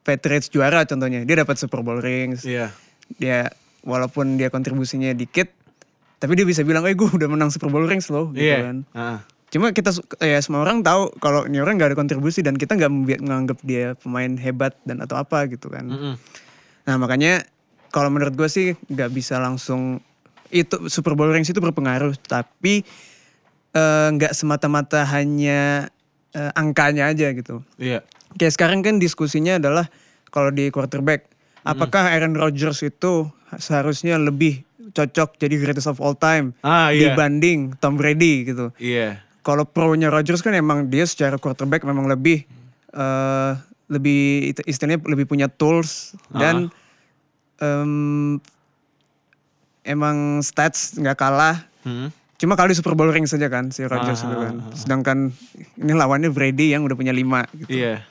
Patriots 0.00 0.48
juara 0.48 0.86
contohnya, 0.86 1.26
dia 1.26 1.42
dapat 1.42 1.58
Super 1.58 1.82
Bowl 1.82 1.98
rings. 1.98 2.46
Iya. 2.46 2.70
Dia 3.18 3.50
walaupun 3.82 4.38
dia 4.38 4.48
kontribusinya 4.48 5.10
dikit, 5.12 5.50
tapi 6.16 6.38
dia 6.38 6.46
bisa 6.46 6.62
bilang, 6.62 6.86
"Eh, 6.86 6.94
gue 6.94 7.10
udah 7.10 7.26
menang 7.26 7.50
Super 7.50 7.68
Bowl 7.68 7.84
rings 7.84 8.06
loh." 8.08 8.30
gitu 8.30 8.44
Iya. 8.44 8.58
kan. 8.70 8.76
Heeh. 8.94 9.18
Cuma 9.50 9.74
kita 9.74 9.90
ya 10.18 10.38
semua 10.38 10.62
orang 10.62 10.80
tahu 10.80 11.10
kalau 11.18 11.44
ini 11.44 11.58
orang 11.58 11.74
nggak 11.74 11.90
ada 11.90 11.98
kontribusi 11.98 12.40
dan 12.40 12.54
kita 12.54 12.78
nggak 12.78 12.90
menganggap 13.18 13.58
dia 13.60 13.98
pemain 13.98 14.30
hebat 14.38 14.78
dan 14.86 15.02
atau 15.02 15.18
apa 15.18 15.50
gitu 15.50 15.66
kan. 15.66 15.84
Mm-mm. 15.84 16.14
Nah 16.86 16.94
makanya 16.96 17.42
kalau 17.90 18.08
menurut 18.08 18.32
gue 18.32 18.46
sih 18.46 18.78
nggak 18.86 19.10
bisa 19.10 19.42
langsung 19.42 19.98
itu 20.50 20.86
Super 20.86 21.18
Bowl 21.18 21.30
rings 21.30 21.50
itu 21.50 21.58
berpengaruh 21.58 22.14
tapi 22.20 22.86
eh, 23.70 24.08
nggak 24.10 24.30
semata-mata 24.30 25.02
hanya 25.04 25.90
eh, 26.30 26.50
angkanya 26.54 27.10
aja 27.10 27.34
gitu. 27.34 27.66
Iya. 27.74 28.06
Kayak 28.38 28.54
sekarang 28.54 28.86
kan 28.86 29.02
diskusinya 29.02 29.58
adalah 29.58 29.90
kalau 30.30 30.54
di 30.54 30.70
quarterback, 30.70 31.26
apakah 31.66 32.14
Aaron 32.14 32.38
Rodgers 32.38 32.86
itu 32.86 33.26
seharusnya 33.58 34.14
lebih 34.14 34.62
cocok 34.90 35.38
jadi 35.38 35.54
greatest 35.58 35.86
of 35.86 35.98
all 35.98 36.14
time 36.14 36.54
Ah, 36.62 36.90
iya. 36.90 37.14
dibanding 37.14 37.74
Tom 37.78 37.94
Brady 37.94 38.46
gitu 38.46 38.70
Iya. 38.78 39.22
Kalau 39.40 39.64
pro-nya 39.64 40.12
Rodgers 40.12 40.44
kan 40.44 40.52
emang 40.52 40.88
dia 40.92 41.04
secara 41.08 41.40
quarterback 41.40 41.84
memang 41.84 42.08
lebih 42.08 42.44
eh 42.90 43.52
lebih 43.90 44.54
istilahnya 44.70 45.02
lebih 45.02 45.26
punya 45.26 45.50
tools 45.50 46.14
dan 46.30 46.70
em, 47.58 48.38
emang 49.82 50.40
stats 50.46 50.94
nggak 50.94 51.18
kalah. 51.18 51.66
Hmm. 51.82 52.14
Cuma 52.40 52.56
kali 52.56 52.72
Super 52.72 52.96
Bowl 52.96 53.12
ring 53.12 53.26
saja 53.28 53.50
kan 53.52 53.68
si 53.74 53.84
Rodgers 53.84 54.22
itu 54.24 54.32
kan. 54.32 54.54
Sedangkan 54.72 55.18
ini 55.76 55.92
lawannya 55.92 56.30
Brady 56.32 56.72
yang 56.72 56.86
udah 56.86 56.96
punya 56.96 57.12
lima. 57.12 57.44
Gitu. 57.52 57.82
Iya. 57.82 58.06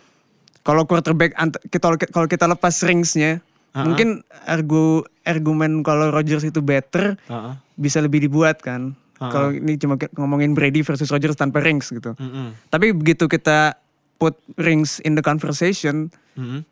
Kalau 0.62 0.86
quarterback 0.86 1.34
kita 1.72 1.86
kalau 2.12 2.28
kita 2.30 2.46
lepas 2.46 2.76
ringsnya, 2.86 3.42
mungkin 3.74 4.22
argu 4.46 5.08
argumen 5.24 5.82
kalau 5.82 6.12
Rodgers 6.14 6.44
itu 6.46 6.62
better 6.62 7.16
Heeh. 7.26 7.54
bisa 7.80 8.04
lebih 8.04 8.22
dibuat 8.22 8.62
kan. 8.62 8.94
Kalau 9.22 9.52
ini 9.52 9.76
cuma 9.76 10.00
ngomongin 10.14 10.52
Brady 10.52 10.80
versus 10.80 11.08
Rodgers 11.08 11.36
tanpa 11.36 11.60
rings 11.60 11.88
gitu. 11.88 12.16
Mm-mm. 12.16 12.56
Tapi 12.66 12.92
begitu 12.92 13.28
kita 13.28 13.76
put 14.16 14.34
rings 14.56 15.00
in 15.00 15.14
the 15.14 15.22
conversation, 15.22 16.08
Mm-mm. 16.34 16.64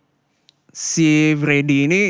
si 0.70 1.36
Brady 1.36 1.86
ini 1.86 2.02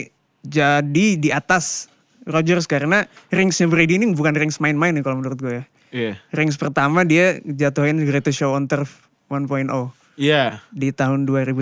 jadi 0.42 1.08
di 1.16 1.30
atas 1.30 1.90
Rodgers 2.24 2.66
karena 2.66 3.02
ringsnya 3.28 3.66
Brady 3.66 3.96
ini 3.96 4.12
bukan 4.12 4.34
rings 4.34 4.60
main-main 4.60 4.92
nih 4.92 5.02
kalau 5.02 5.18
menurut 5.18 5.38
gue 5.38 5.54
ya. 5.54 5.64
Iya. 5.88 6.14
Rings 6.30 6.54
pertama 6.54 7.02
dia 7.02 7.40
jatuhin 7.42 7.98
Greatest 8.00 8.38
Show 8.38 8.52
on 8.52 8.68
Turf 8.68 9.08
1.0 9.28 9.72
Iya. 10.16 10.60
di 10.70 10.92
tahun 10.92 11.24
2001 11.24 11.56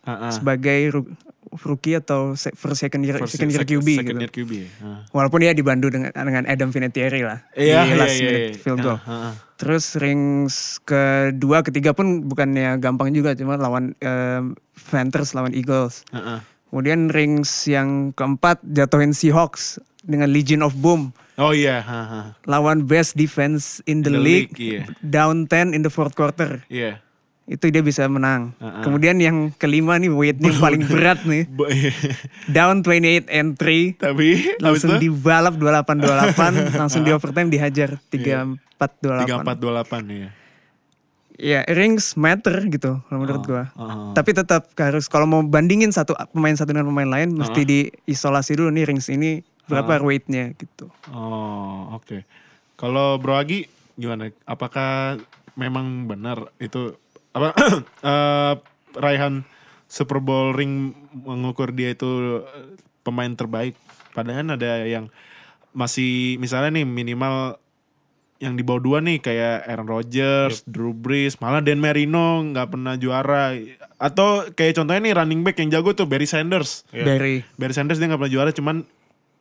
Ha-ha. 0.00 0.30
sebagai 0.30 0.80
ru- 0.90 1.10
rookie 1.62 1.94
atau 1.94 2.32
first 2.34 2.78
second 2.78 3.02
year 3.02 3.16
First- 3.16 3.34
second 3.34 3.50
year 3.50 3.62
second- 3.62 3.80
QB 3.80 3.88
second 3.94 4.08
gitu. 4.12 4.22
year 4.22 4.32
QB. 4.32 4.52
Ah. 4.80 5.00
Walaupun 5.10 5.38
dia 5.40 5.52
dibantu 5.52 5.86
dengan 5.88 6.10
dengan 6.10 6.44
Adam 6.44 6.68
Vinatieri 6.68 7.22
lah 7.22 7.38
Iya, 7.52 7.82
di 7.82 7.88
iya, 7.88 7.94
last 7.94 8.14
iya, 8.14 8.22
minute 8.22 8.42
iya. 8.42 8.58
field 8.58 8.80
goal. 8.80 8.98
Ah, 8.98 9.10
ah. 9.10 9.32
Terus 9.56 9.84
rings 9.96 10.54
kedua, 10.82 11.62
ketiga 11.62 11.90
pun 11.90 12.24
bukannya 12.24 12.76
gampang 12.76 13.10
juga, 13.10 13.32
cuma 13.32 13.56
lawan 13.56 13.96
em, 13.98 14.52
Panthers 14.86 15.32
lawan 15.32 15.50
Eagles. 15.50 16.04
Ah, 16.10 16.38
ah. 16.38 16.40
Kemudian 16.66 17.08
rings 17.08 17.48
yang 17.64 18.12
keempat 18.12 18.60
jatuhin 18.62 19.10
Seahawks 19.10 19.78
dengan 20.02 20.28
Legion 20.28 20.60
of 20.60 20.76
Boom. 20.76 21.14
Oh 21.36 21.50
iya. 21.50 21.80
ha, 21.80 22.00
ha. 22.02 22.20
Lawan 22.44 22.84
best 22.84 23.12
defense 23.12 23.80
in 23.84 24.00
the, 24.00 24.08
In 24.08 24.16
the 24.16 24.20
league, 24.20 24.52
league, 24.52 24.56
iya. 24.56 24.82
down 25.00 25.44
10 25.44 25.72
in 25.72 25.80
the 25.80 25.88
fourth 25.88 26.12
quarter. 26.12 26.64
Iya. 26.66 27.00
Itu 27.46 27.70
dia 27.70 27.78
bisa 27.78 28.02
menang. 28.06 28.50
Uh-uh. 28.58 28.82
Kemudian 28.82 29.14
yang 29.16 29.54
kelima 29.54 29.94
nih 29.96 30.10
weightnya 30.10 30.50
paling 30.58 30.82
berat 30.82 31.22
nih. 31.22 31.46
Iya. 31.66 31.94
Down 32.50 32.82
28 32.82 33.30
and 33.30 33.54
3. 33.54 34.02
Tapi 34.02 34.58
Langsung 34.58 34.98
dibalap 34.98 35.54
28-28. 35.54 36.74
langsung 36.80 37.02
di 37.02 37.14
overtime 37.14 37.46
dihajar 37.46 38.02
34-28. 38.10 39.30
34 39.30 39.62
28 39.62 40.10
ya. 40.10 40.30
Ya 41.36 41.60
rings 41.68 42.16
matter 42.16 42.64
gitu 42.66 43.04
kalau 43.06 43.18
menurut 43.20 43.44
Oh, 43.44 43.46
gua. 43.46 43.64
oh. 43.76 44.10
Tapi 44.10 44.32
tetap 44.32 44.72
harus 44.74 45.04
kalau 45.04 45.28
mau 45.28 45.44
bandingin 45.44 45.92
satu 45.92 46.16
pemain 46.32 46.56
satu 46.56 46.72
dengan 46.72 46.88
pemain 46.88 47.06
lain 47.06 47.36
mesti 47.36 47.60
diisolasi 47.62 48.56
dulu 48.56 48.72
nih 48.72 48.88
rings 48.88 49.06
ini 49.06 49.44
berapa 49.68 50.00
weightnya 50.00 50.56
gitu. 50.56 50.88
Oh, 51.12 51.92
oke. 51.92 52.24
Kalau 52.74 53.20
Bro 53.20 53.36
Agi 53.36 53.68
gimana? 53.94 54.32
Apakah 54.48 55.20
memang 55.60 56.08
benar 56.08 56.48
itu 56.56 56.96
apa 57.36 57.52
eh, 58.12 58.54
raihan 58.96 59.44
Super 59.86 60.24
Bowl 60.24 60.56
ring 60.56 60.96
mengukur 61.12 61.76
dia 61.76 61.92
itu 61.92 62.40
eh, 62.40 62.80
pemain 63.04 63.28
terbaik? 63.28 63.76
Padahal 64.16 64.56
ada 64.56 64.88
yang 64.88 65.12
masih 65.76 66.40
misalnya 66.40 66.80
nih 66.80 66.88
minimal 66.88 67.60
yang 68.36 68.52
di 68.52 68.64
bawah 68.64 68.80
dua 68.80 68.98
nih 69.00 69.20
kayak 69.20 69.64
Aaron 69.64 69.88
Rodgers, 69.88 70.60
Drew 70.68 70.92
Brees, 70.92 71.40
malah 71.40 71.64
Dan 71.64 71.80
Marino 71.80 72.44
nggak 72.44 72.68
pernah 72.68 72.94
juara. 73.00 73.56
Atau 73.96 74.52
kayak 74.52 74.76
contohnya 74.76 75.00
nih 75.08 75.14
running 75.16 75.40
back 75.40 75.56
yang 75.60 75.72
jago 75.72 75.96
tuh 75.96 76.04
Barry 76.04 76.28
Sanders. 76.28 76.84
Dari 76.92 77.40
Barry 77.56 77.72
Sanders 77.72 77.96
dia 77.96 78.12
nggak 78.12 78.20
pernah 78.20 78.34
juara 78.36 78.50
cuman 78.52 78.84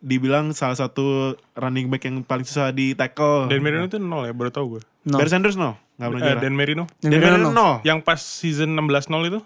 dibilang 0.06 0.54
salah 0.54 0.78
satu 0.78 1.34
running 1.54 1.90
back 1.90 2.06
yang 2.06 2.22
paling 2.22 2.44
susah 2.44 2.70
di 2.70 2.94
tackle. 2.94 3.50
Dan 3.50 3.60
Marino 3.60 3.84
itu 3.84 3.98
nol 3.98 4.24
ya, 4.24 4.32
baru 4.32 4.50
tau 4.50 4.70
gue. 4.70 4.82
No. 5.04 5.18
Barry 5.18 5.28
Sanders 5.28 5.56
no, 5.56 5.74
nggak 5.96 6.08
pernah 6.08 6.22
Eh, 6.22 6.30
juara. 6.30 6.40
Dan 6.40 6.54
Marino. 6.54 6.84
Dan 6.96 7.10
Dan 7.10 7.20
Marino 7.20 7.34
Marino 7.42 7.50
no. 7.50 7.58
no. 7.58 7.70
Yang 7.82 8.00
pas 8.02 8.20
season 8.22 8.70
16-0 8.72 9.02
itu? 9.28 9.40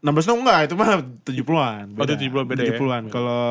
16 0.00 0.06
no 0.24 0.34
enggak, 0.38 0.58
itu 0.62 0.74
mah 0.74 0.90
70-an. 1.20 1.84
Oh, 1.92 2.04
70-an 2.04 2.44
beda 2.46 2.62
ya. 2.62 2.68
70-an. 2.72 3.02
Kalau 3.08 3.42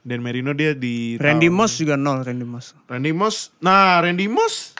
Dan 0.00 0.22
Marino 0.22 0.52
dia 0.52 0.72
di 0.72 1.16
Randy 1.16 1.46
tahun- 1.46 1.58
Moss 1.58 1.72
juga 1.76 1.94
nol 1.94 2.22
Randy 2.22 2.46
Moss. 2.46 2.72
Randy 2.86 3.10
Moss. 3.10 3.50
Nah, 3.58 3.98
Randy 3.98 4.24
Moss 4.24 4.72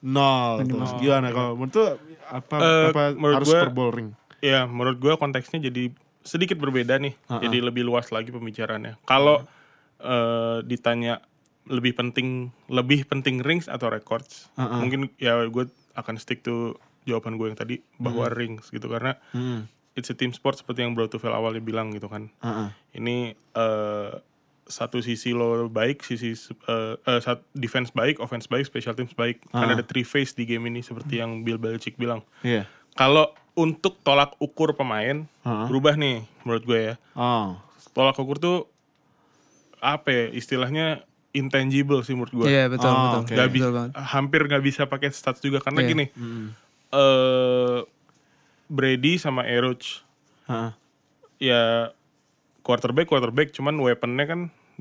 nol. 0.00 0.62
Terus 0.62 0.92
gimana 0.96 1.28
kalau 1.30 1.52
menurut 1.54 1.74
tuh 1.74 1.86
apa 2.24 2.56
Eh, 2.56 2.86
apa 2.88 3.02
menurut 3.12 3.36
harus 3.36 3.48
gua- 3.48 3.58
Super 3.58 3.70
Bowl 3.70 3.90
ring? 3.90 4.10
Ya, 4.38 4.64
menurut 4.64 4.96
gue 4.96 5.12
konteksnya 5.14 5.60
jadi 5.60 5.92
sedikit 6.22 6.56
berbeda 6.56 6.96
nih. 6.96 7.12
Jadi 7.18 7.58
lebih 7.58 7.82
luas 7.82 8.08
lagi 8.08 8.28
pembicaraannya. 8.28 8.96
Kalau 9.02 9.44
eh, 10.00 10.58
ditanya 10.62 11.20
lebih 11.64 11.92
penting 11.92 12.50
lebih 12.66 13.04
penting 13.04 13.38
rings 13.40 13.66
atau 13.66 13.86
records, 13.86 14.48
mungkin 14.56 15.12
ya 15.16 15.44
gue 15.44 15.68
akan 15.92 16.16
stick 16.16 16.40
to 16.40 16.74
jawaban 17.02 17.36
gue 17.36 17.46
yang 17.46 17.54
tadi 17.54 17.78
bahwa 17.96 18.26
rings 18.28 18.68
gitu 18.68 18.86
karena 18.86 19.14
Hmm. 19.30 19.68
it's 19.92 20.08
a 20.08 20.14
team 20.14 20.30
sport 20.30 20.56
seperti 20.56 20.82
yang 20.82 20.92
Bro 20.92 21.08
Tufel 21.08 21.30
awalnya 21.30 21.60
bilang 21.60 21.90
gitu 21.90 22.06
kan. 22.06 22.32
Heeh. 22.38 22.68
Ini 22.94 23.16
eh, 23.34 24.10
satu 24.64 24.98
sisi 24.98 25.30
lo 25.30 25.66
baik, 25.66 26.00
sisi 26.00 26.32
eh, 26.66 26.94
eh, 26.96 27.20
sat- 27.20 27.42
defense 27.52 27.90
baik, 27.90 28.18
offense 28.18 28.46
baik, 28.46 28.64
special 28.64 28.94
teams 28.94 29.12
baik. 29.12 29.42
Kan 29.48 29.68
ada 29.68 29.82
three 29.82 30.02
phase 30.02 30.32
di 30.32 30.44
game 30.44 30.66
ini 30.66 30.80
seperti 30.80 31.18
yang 31.18 31.42
Bill 31.42 31.58
Belichick 31.58 31.94
bilang. 31.94 32.22
Iya. 32.40 32.66
Kalau 32.92 33.30
untuk 33.52 33.98
tolak 34.00 34.34
ukur 34.38 34.72
pemain 34.72 35.26
Heeh. 35.42 35.66
berubah 35.66 35.94
nih 35.94 36.22
menurut 36.42 36.64
gue 36.64 36.80
ya. 36.80 36.94
Oh. 37.14 37.58
Tolak 37.90 38.14
ukur 38.16 38.38
tuh 38.38 38.58
apa 39.80 40.08
ya, 40.08 40.24
istilahnya 40.30 40.86
intangible 41.30 42.00
sih 42.00 42.12
menurut 42.12 42.32
gue. 42.34 42.46
Iya 42.46 42.66
betul 42.66 42.86
Oh, 42.86 42.98
betul. 43.00 43.20
oke. 43.22 43.32
Nggak 43.32 43.48
Betul 43.50 43.72
banget. 43.72 43.90
hampir 43.96 44.40
nggak 44.44 44.62
bisa 44.62 44.82
pakai 44.84 45.08
stats 45.10 45.38
juga 45.38 45.58
karena 45.58 45.80
Iya. 45.80 45.88
gini. 45.88 46.04
eh 46.90 47.78
Brady 48.66 49.14
sama 49.16 49.42
Eroch 49.44 50.02
Heeh. 50.44 50.70
ya 51.40 51.90
quarterback 52.60 53.06
quarterback 53.06 53.50
cuman 53.50 53.74
weaponnya 53.76 54.26
kan 54.26 54.40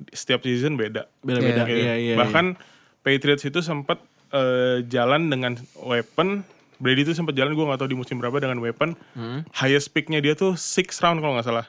setiap 0.10 0.42
season 0.42 0.74
beda. 0.74 1.06
Beda-beda. 1.20 1.66
Gitu. 1.66 1.80
Iya, 1.80 1.94
iya. 1.96 2.16
Bahkan 2.16 2.58
Patriots 3.00 3.44
itu 3.44 3.60
sempat 3.60 4.02
eh, 4.30 4.86
jalan 4.86 5.26
dengan 5.28 5.58
weapon 5.80 6.46
Brady 6.78 7.02
itu 7.04 7.12
sempat 7.12 7.34
jalan 7.34 7.52
gue 7.52 7.66
gak 7.66 7.78
tahu 7.78 7.90
di 7.90 7.98
musim 7.98 8.18
berapa 8.18 8.38
dengan 8.38 8.58
weapon 8.58 8.94
Hmm. 9.12 9.42
highest 9.54 9.90
picknya 9.90 10.18
dia 10.18 10.32
tuh 10.32 10.54
six 10.54 10.98
round 11.00 11.18
kalau 11.18 11.34
nggak 11.34 11.44
salah 11.44 11.66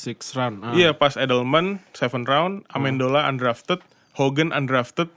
Six 0.00 0.32
run. 0.32 0.54
ah. 0.60 0.72
iya 0.72 0.90
pas 0.92 1.12
Edelman 1.14 1.66
seven 1.92 2.24
round 2.24 2.64
Amendola 2.68 3.26
undrafted 3.26 3.84
Hogan 4.12 4.48
undrafted 4.50 5.12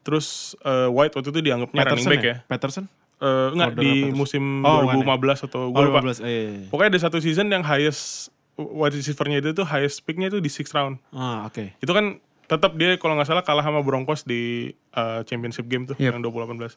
terus 0.00 0.26
eh, 0.62 0.88
White 0.88 1.12
waktu 1.14 1.28
itu 1.28 1.40
dianggapnya 1.42 1.80
running 1.82 1.96
Patterson 2.00 2.10
back 2.10 2.22
ya, 2.22 2.36
Patterson? 2.46 2.84
Eh, 3.16 3.48
enggak 3.52 3.68
Order 3.70 3.80
di 3.80 3.92
Patterson. 3.94 4.16
musim 4.16 4.44
Oh, 4.60 4.80
bukan 4.82 4.96
ya? 4.98 5.16
2015 5.16 5.46
atau 5.46 5.60
gue 5.66 5.76
Oh, 5.76 5.82
lupa 5.82 6.00
15. 6.02 6.18
Eh, 6.18 6.24
iya, 6.24 6.42
iya. 6.50 6.66
pokoknya 6.68 6.90
ada 6.90 7.00
satu 7.00 7.18
season 7.18 7.46
yang 7.48 7.62
highest 7.62 8.28
wide 8.54 8.92
receiver-nya 8.92 9.38
itu 9.38 9.50
tuh 9.52 9.64
highest 9.64 10.00
picknya 10.02 10.28
itu 10.28 10.38
di 10.38 10.48
six 10.48 10.70
round 10.70 11.00
Ah, 11.10 11.44
oke. 11.44 11.74
itu 11.74 11.90
kan 11.90 12.16
tetap 12.44 12.76
dia 12.76 12.94
kalau 12.96 13.16
nggak 13.16 13.24
salah 13.26 13.40
kalah 13.40 13.60
sama 13.60 13.80
Broncos 13.80 14.20
di 14.22 14.68
uh, 14.92 15.24
championship 15.24 15.64
game 15.64 15.84
tuh 15.84 15.96
Yep. 15.96 16.12
yang 16.12 16.20
2018. 16.20 16.76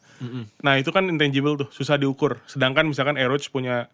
Nah 0.63 0.73
itu 0.75 0.89
kan 0.89 1.03
intangible 1.05 1.53
tuh, 1.57 1.67
susah 1.69 1.95
diukur. 1.95 2.39
Sedangkan 2.45 2.88
misalkan 2.88 3.13
Eroch 3.13 3.43
punya, 3.47 3.91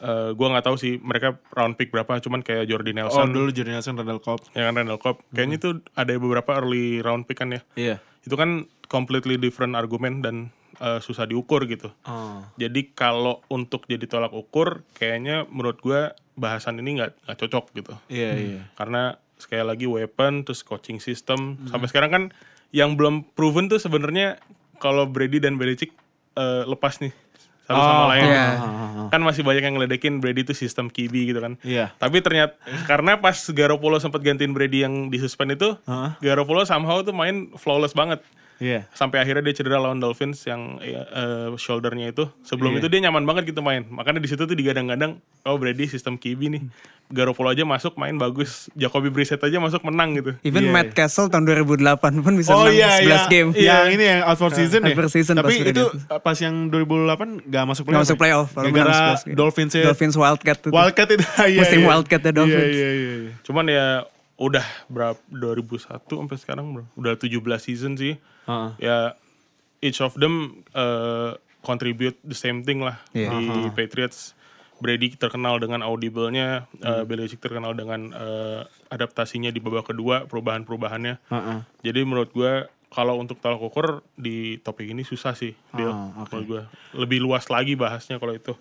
uh, 0.00 0.30
gua 0.32 0.46
nggak 0.52 0.66
tahu 0.66 0.76
sih 0.76 0.98
mereka 0.98 1.36
round 1.52 1.76
pick 1.76 1.88
berapa, 1.88 2.18
cuman 2.18 2.40
kayak 2.40 2.66
Jordi 2.66 2.92
Oh, 2.92 2.96
Nelson, 2.96 3.30
dulu 3.30 3.48
Jordan 3.50 3.78
Nelson, 3.78 3.94
Randall 3.94 4.20
Cobb. 4.20 4.40
ya 4.52 4.66
kan 4.66 4.74
Randall 4.74 5.00
Cobb. 5.00 5.22
Kayaknya 5.30 5.56
itu 5.56 5.70
ada 5.92 6.12
beberapa 6.16 6.50
early 6.56 7.00
round 7.00 7.24
pick 7.24 7.38
kan 7.38 7.52
ya. 7.52 7.60
Iya. 7.74 7.96
Itu 8.22 8.34
kan 8.34 8.64
completely 8.86 9.36
different 9.36 9.74
argumen 9.74 10.20
dan 10.20 10.36
uh, 10.78 10.98
susah 10.98 11.24
diukur 11.24 11.64
gitu. 11.66 11.90
Oh. 12.04 12.42
Jadi 12.56 12.92
kalau 12.92 13.40
untuk 13.46 13.86
jadi 13.86 14.04
tolak 14.04 14.30
ukur, 14.30 14.82
kayaknya 14.92 15.44
menurut 15.46 15.78
gua 15.80 16.12
bahasan 16.36 16.76
ini 16.76 17.00
nggak 17.00 17.24
nggak 17.24 17.38
cocok 17.40 17.64
gitu 17.72 17.92
Iya, 18.12 18.30
iya. 18.36 18.62
karena 18.76 19.16
sekali 19.40 19.64
lagi 19.64 19.88
weapon 19.88 20.44
terus 20.44 20.60
coaching 20.60 21.00
system 21.00 21.56
sampai 21.64 21.88
sekarang 21.88 22.10
kan 22.12 22.22
yang 22.72 22.92
belum 22.92 23.32
proven 23.32 23.72
tuh 23.72 23.80
sebenarnya 23.80 24.36
kalau 24.76 25.08
Brady 25.08 25.40
dan 25.40 25.56
Belichick 25.56 25.96
eh, 26.36 26.62
lepas 26.68 27.00
nih 27.00 27.08
satu 27.66 27.76
sama 27.76 27.98
Oh, 27.98 28.08
lain 28.08 28.24
iya. 28.24 28.46
kan 29.06 29.20
masih 29.20 29.42
banyak 29.42 29.60
yang 29.60 29.74
ngeledekin 29.74 30.18
Brady 30.18 30.42
itu 30.42 30.52
sistem 30.52 30.86
QB 30.86 31.14
gitu 31.26 31.38
kan 31.38 31.58
Iya. 31.60 31.90
tapi 31.94 32.18
ternyata 32.18 32.54
karena 32.86 33.16
pas 33.16 33.34
Garoppolo 33.34 33.98
sempat 33.98 34.20
gantiin 34.20 34.50
Brady 34.50 34.82
yang 34.82 35.08
disuspend 35.08 35.52
itu 35.52 35.74
Heeh. 35.82 36.10
Garoppolo 36.22 36.62
somehow 36.62 37.00
tuh 37.00 37.10
main 37.10 37.50
flawless 37.54 37.92
banget 37.92 38.22
Iya. 38.56 38.88
sampai 38.92 39.20
akhirnya 39.20 39.44
dia 39.44 39.60
cedera 39.60 39.76
lawan 39.76 40.00
Dolphins 40.00 40.40
yang 40.44 40.80
ya, 40.80 41.04
eh, 41.04 41.48
shouldernya 41.54 42.08
itu 42.10 42.24
sebelum 42.40 42.76
Iya. 42.76 42.80
itu 42.80 42.86
dia 42.88 43.00
nyaman 43.04 43.24
banget 43.24 43.52
gitu 43.52 43.60
main 43.60 43.84
makanya 43.86 44.16
di 44.16 44.28
situ 44.28 44.42
tuh 44.42 44.56
digadang-gadang 44.56 45.20
oh 45.44 45.56
Brady 45.56 45.84
sistem 45.84 46.16
QB 46.16 46.40
nih 46.48 46.62
Garoppolo 47.06 47.54
aja 47.54 47.62
masuk 47.62 47.94
main 47.94 48.16
bagus 48.16 48.66
Jacoby 48.74 49.14
Brissett 49.14 49.38
aja 49.38 49.60
masuk 49.60 49.84
menang 49.86 50.16
gitu 50.16 50.34
Even 50.42 50.66
Iya, 50.66 50.72
Matt 50.72 50.90
Castle 50.90 51.28
tahun 51.28 51.46
2008 51.46 52.18
pun 52.18 52.34
bisa 52.34 52.50
Oh 52.50 52.66
menang 52.66 52.74
iya, 52.74 52.90
11 52.98 53.06
iya. 53.06 53.18
game. 53.30 53.48
Yang 53.54 53.86
ini 53.94 54.04
yang 54.10 54.20
out 54.26 54.38
for 54.40 54.50
season 54.50 54.80
ya. 54.82 54.90
Out 54.90 54.98
for 54.98 55.08
season 55.08 55.34
Tapi 55.38 55.46
pas 55.46 55.54
itu 55.70 55.84
Brady. 55.86 56.18
pas 56.18 56.36
yang 56.40 56.54
2008 56.66 57.46
gak 57.46 57.64
masuk 57.64 57.82
playoff. 57.86 57.94
Nggak 57.94 58.02
masuk 58.02 58.16
ya? 58.16 58.20
playoff. 58.20 58.48
Gara-gara 58.50 58.94
11 59.14 59.22
game. 59.22 59.36
Dolphins 59.38 59.72
ya. 59.78 59.84
Dolphins 59.86 60.16
Wildcat 60.18 60.56
tuh. 60.58 60.70
Wildcat 60.74 61.06
itu. 61.14 61.24
iya, 61.46 61.60
Musim 61.62 61.78
iya. 61.78 61.86
Wildcat 61.86 62.20
ya 62.20 62.32
Dolphins. 62.34 62.72
Iya, 62.74 62.74
iya, 62.74 62.90
iya. 62.90 63.12
iya. 63.22 63.32
cuman 63.46 63.64
ya 63.70 63.86
udah 64.36 64.64
berapa 64.86 65.16
2001 65.28 65.96
sampai 66.04 66.36
sekarang 66.36 66.66
bro 66.70 66.84
udah 66.94 67.16
17 67.16 67.40
season 67.58 67.96
sih 67.96 68.20
Heeh. 68.44 68.70
ya 68.78 68.96
each 69.80 69.98
of 69.98 70.12
them 70.14 70.60
uh, 70.72 71.32
contribute 71.60 72.16
the 72.22 72.34
same 72.34 72.60
thing 72.60 72.78
lah 72.78 73.00
Iya. 73.10 73.32
di 73.32 73.70
Patriots. 73.70 74.36
Brady 74.76 75.08
terkenal 75.10 75.56
dengan 75.56 75.80
audible-nya, 75.80 76.68
uh, 76.78 77.00
Belichick 77.02 77.40
terkenal 77.40 77.72
dengan 77.72 78.12
uh, 78.12 78.60
adaptasinya 78.86 79.48
di 79.48 79.56
babak 79.56 79.88
kedua, 79.88 80.28
perubahan-perubahannya. 80.28 81.16
Heeh. 81.26 81.58
Jadi 81.80 82.00
menurut 82.04 82.28
gue 82.30 82.68
kalau 82.86 83.16
untuk 83.16 83.40
tolak 83.40 83.56
ukur 83.58 84.04
di 84.14 84.60
topik 84.60 84.84
ini 84.86 85.00
susah 85.00 85.32
sih 85.32 85.56
dia 85.72 85.88
Ah, 85.88 86.12
oke. 86.18 86.28
kalau 86.28 86.42
gue 86.46 86.62
lebih 86.92 87.18
luas 87.18 87.48
lagi 87.48 87.72
bahasnya 87.72 88.16
kalau 88.16 88.32
itu 88.32 88.52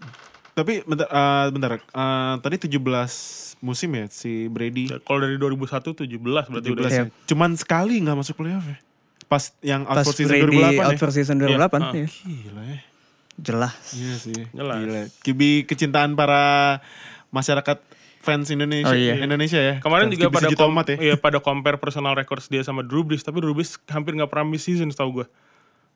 Tapi 0.56 0.82
bentar, 0.82 1.06
eh, 1.06 1.48
bentar 1.52 1.70
eh, 1.76 2.34
tadi 2.40 2.56
17 2.58 2.80
musim 3.60 3.90
ya 3.92 4.06
si 4.08 4.48
Brady. 4.48 4.88
Ya, 4.88 4.98
kalau 5.00 5.20
dari 5.20 5.36
2001 5.36 5.92
17 5.92 6.16
berarti 6.48 6.70
17 6.70 6.74
udah 6.74 6.90
ya. 6.90 7.06
Cuman 7.26 7.52
sekali 7.54 8.00
nggak 8.00 8.16
masuk 8.16 8.40
playoff 8.40 8.64
ya. 8.64 8.78
Pas 9.26 9.44
yang 9.60 9.84
out 9.84 10.00
Pas 10.00 10.06
for 10.06 10.16
season 10.16 10.38
Brady 10.38 10.56
2008 10.56 10.80
out 10.80 10.94
ya. 10.94 10.98
for 10.98 11.12
season 11.12 11.36
2008 11.38 11.52
Iya, 11.52 11.92
ya. 11.94 12.08
Gila 12.24 12.64
ya. 12.64 12.80
Jelas. 13.36 13.76
Iya 13.92 14.16
sih. 14.16 14.42
Jelas. 14.50 14.78
Gila. 14.80 15.02
Kibi 15.20 15.50
kecintaan 15.66 16.16
para 16.16 16.80
masyarakat 17.30 17.84
fans 18.22 18.48
Indonesia 18.48 18.88
Oh, 18.88 18.96
iya. 18.96 19.20
Indonesia 19.20 19.60
ya. 19.60 19.76
Kemarin 19.78 20.08
Fans 20.08 20.16
juga 20.16 20.28
pada 20.32 20.48
kom- 20.50 20.80
ya. 20.80 20.98
iya, 20.98 21.16
pada 21.16 21.38
compare 21.38 21.78
personal 21.78 22.16
records 22.16 22.48
dia 22.48 22.64
sama 22.64 22.82
Drew 22.82 23.04
Brees, 23.04 23.22
tapi 23.22 23.38
Drew 23.38 23.54
Brees 23.54 23.76
hampir 23.86 24.16
nggak 24.16 24.32
pernah 24.32 24.48
miss 24.48 24.64
season 24.64 24.88
setahu 24.88 25.22
gue. 25.22 25.28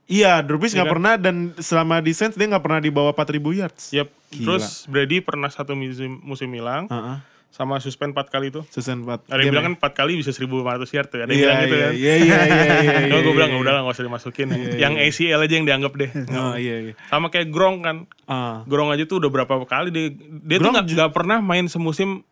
Iya, 0.09 0.41
Drew 0.41 0.57
Brees 0.57 0.73
Iya 0.73 0.81
nggak 0.81 0.87
kan? 0.87 0.95
pernah 0.97 1.13
dan 1.15 1.35
selama 1.55 2.01
di 2.01 2.11
Saints 2.11 2.33
dia 2.33 2.45
nggak 2.45 2.59
pernah 2.59 2.81
di 2.81 2.89
bawah 2.89 3.13
4000 3.13 3.29
yards. 3.55 3.83
Yep. 3.91 4.07
Gila. 4.31 4.41
Terus 4.43 4.65
Brady 4.85 5.17
pernah 5.19 5.47
satu 5.47 5.73
musim 5.73 6.17
musim 6.19 6.49
hilang 6.49 6.85
Heeh. 6.85 7.17
sama 7.47 7.77
suspend 7.77 8.11
4 8.11 8.25
kali 8.27 8.49
itu. 8.49 8.65
Season 8.67 8.99
4. 8.99 9.25
Ada 9.27 9.37
yang 9.39 9.51
bilang 9.51 9.65
kan 9.69 9.93
4 9.93 9.93
kali 9.95 10.17
bisa 10.17 10.29
1500 10.29 10.49
yard 10.91 11.07
tuh. 11.07 11.19
Ada 11.19 11.29
yang 11.29 11.33
Iya, 11.35 11.45
bilang 11.45 11.61
gitu 11.61 11.75
iya, 11.75 11.81
kan. 11.81 11.93
iya, 11.93 12.13
iya, 12.15 12.15
iya, 12.17 12.37
iya, 12.75 12.93
Cuma 13.05 13.15
iya, 13.15 13.21
gue 13.21 13.33
bilang 13.33 13.51
iya, 13.51 13.59
udah 13.59 13.71
lah 13.71 13.81
gak 13.83 13.93
usah 13.93 14.05
dimasukin. 14.05 14.47
yang 14.75 14.93
ACL 14.95 15.39
aja 15.39 15.53
yang 15.53 15.65
dianggap 15.65 15.93
deh. 15.93 16.09
Oh, 16.31 16.53
iya, 16.55 16.75
iya. 16.83 16.93
Sama 17.05 17.29
kayak 17.29 17.47
Gronk 17.49 17.77
kan. 17.81 17.97
Ah. 18.25 18.65
Gronk 18.65 18.89
aja 18.89 19.05
tuh 19.05 19.17
udah 19.17 19.29
berapa 19.31 19.53
kali 19.63 19.89
dia 19.89 20.09
dia 20.41 20.57
tuh 20.57 20.69
nggak 20.69 20.85
nggak 20.89 21.11
pernah 21.11 21.37
main 21.39 21.65
semusim 21.65 22.25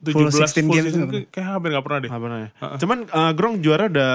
17 0.00 0.16
Full 0.16 0.28
full, 0.30 0.40
16 0.40 0.56
games 0.56 0.72
season 0.88 1.04
tuh. 1.04 1.28
kayak 1.28 1.46
hampir 1.50 1.68
nggak 1.70 1.84
pernah 1.84 1.98
deh. 2.00 2.08
Apa 2.08 2.24
namanya? 2.24 2.50
Cuman 2.76 2.98
eh, 3.04 3.32
Gronk 3.32 3.56
juara 3.60 3.84
udah 3.86 4.14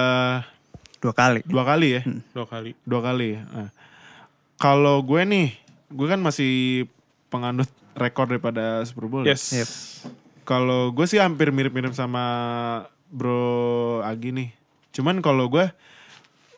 Dua 1.06 1.14
kali. 1.14 1.40
dua 1.46 1.62
kali 1.64 1.88
ya. 1.92 2.02
Dua 2.34 2.46
kali. 2.46 2.72
Dua 2.82 3.00
kali. 3.00 3.28
ya. 3.32 3.42
Nah, 3.46 3.70
Kalau 4.56 5.00
gue 5.00 5.22
nih, 5.22 5.54
gue 5.88 6.08
kan 6.08 6.18
masih 6.18 6.86
penganut 7.28 7.68
rekor 7.94 8.26
daripada 8.26 8.82
Super 8.84 9.06
Bowl. 9.06 9.22
ya. 9.22 9.36
Yes. 9.36 9.44
Yep. 9.54 9.70
Kalau 10.44 10.90
gue 10.90 11.06
sih 11.06 11.18
hampir 11.18 11.50
mirip-mirip 11.50 11.92
sama 11.92 12.24
Bro 13.08 13.46
Agi 14.02 14.32
nih. 14.32 14.50
Cuman 14.92 15.20
kalau 15.20 15.46
gue 15.46 15.70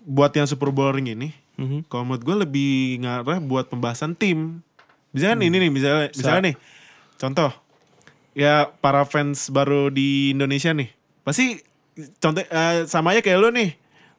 buat 0.01 0.31
yang 0.31 0.45
Super 0.45 0.69
Bowl 0.69 0.91
ring 0.91 1.10
ini, 1.10 1.36
Mhm. 1.55 1.88
kalau 1.88 2.05
menurut 2.05 2.23
gue 2.23 2.36
lebih 2.39 2.71
ngarah 3.01 3.39
buat 3.39 3.65
pembahasan 3.65 4.13
tim. 4.13 4.62
Misalnya 5.10 5.41
ini 5.41 5.57
nih, 5.57 5.71
misalnya, 5.73 6.07
misalnya 6.12 6.43
nih, 6.47 6.55
contoh, 7.17 7.49
ya 8.31 8.69
para 8.77 9.01
fans 9.03 9.49
baru 9.49 9.89
di 9.89 10.31
Indonesia 10.31 10.69
nih, 10.69 10.93
pasti 11.23 11.57
contoh 12.17 12.43
eh, 12.43 12.86
sama 12.86 13.12
aja 13.12 13.19
kayak 13.19 13.39
lu 13.39 13.49
nih, 13.49 13.73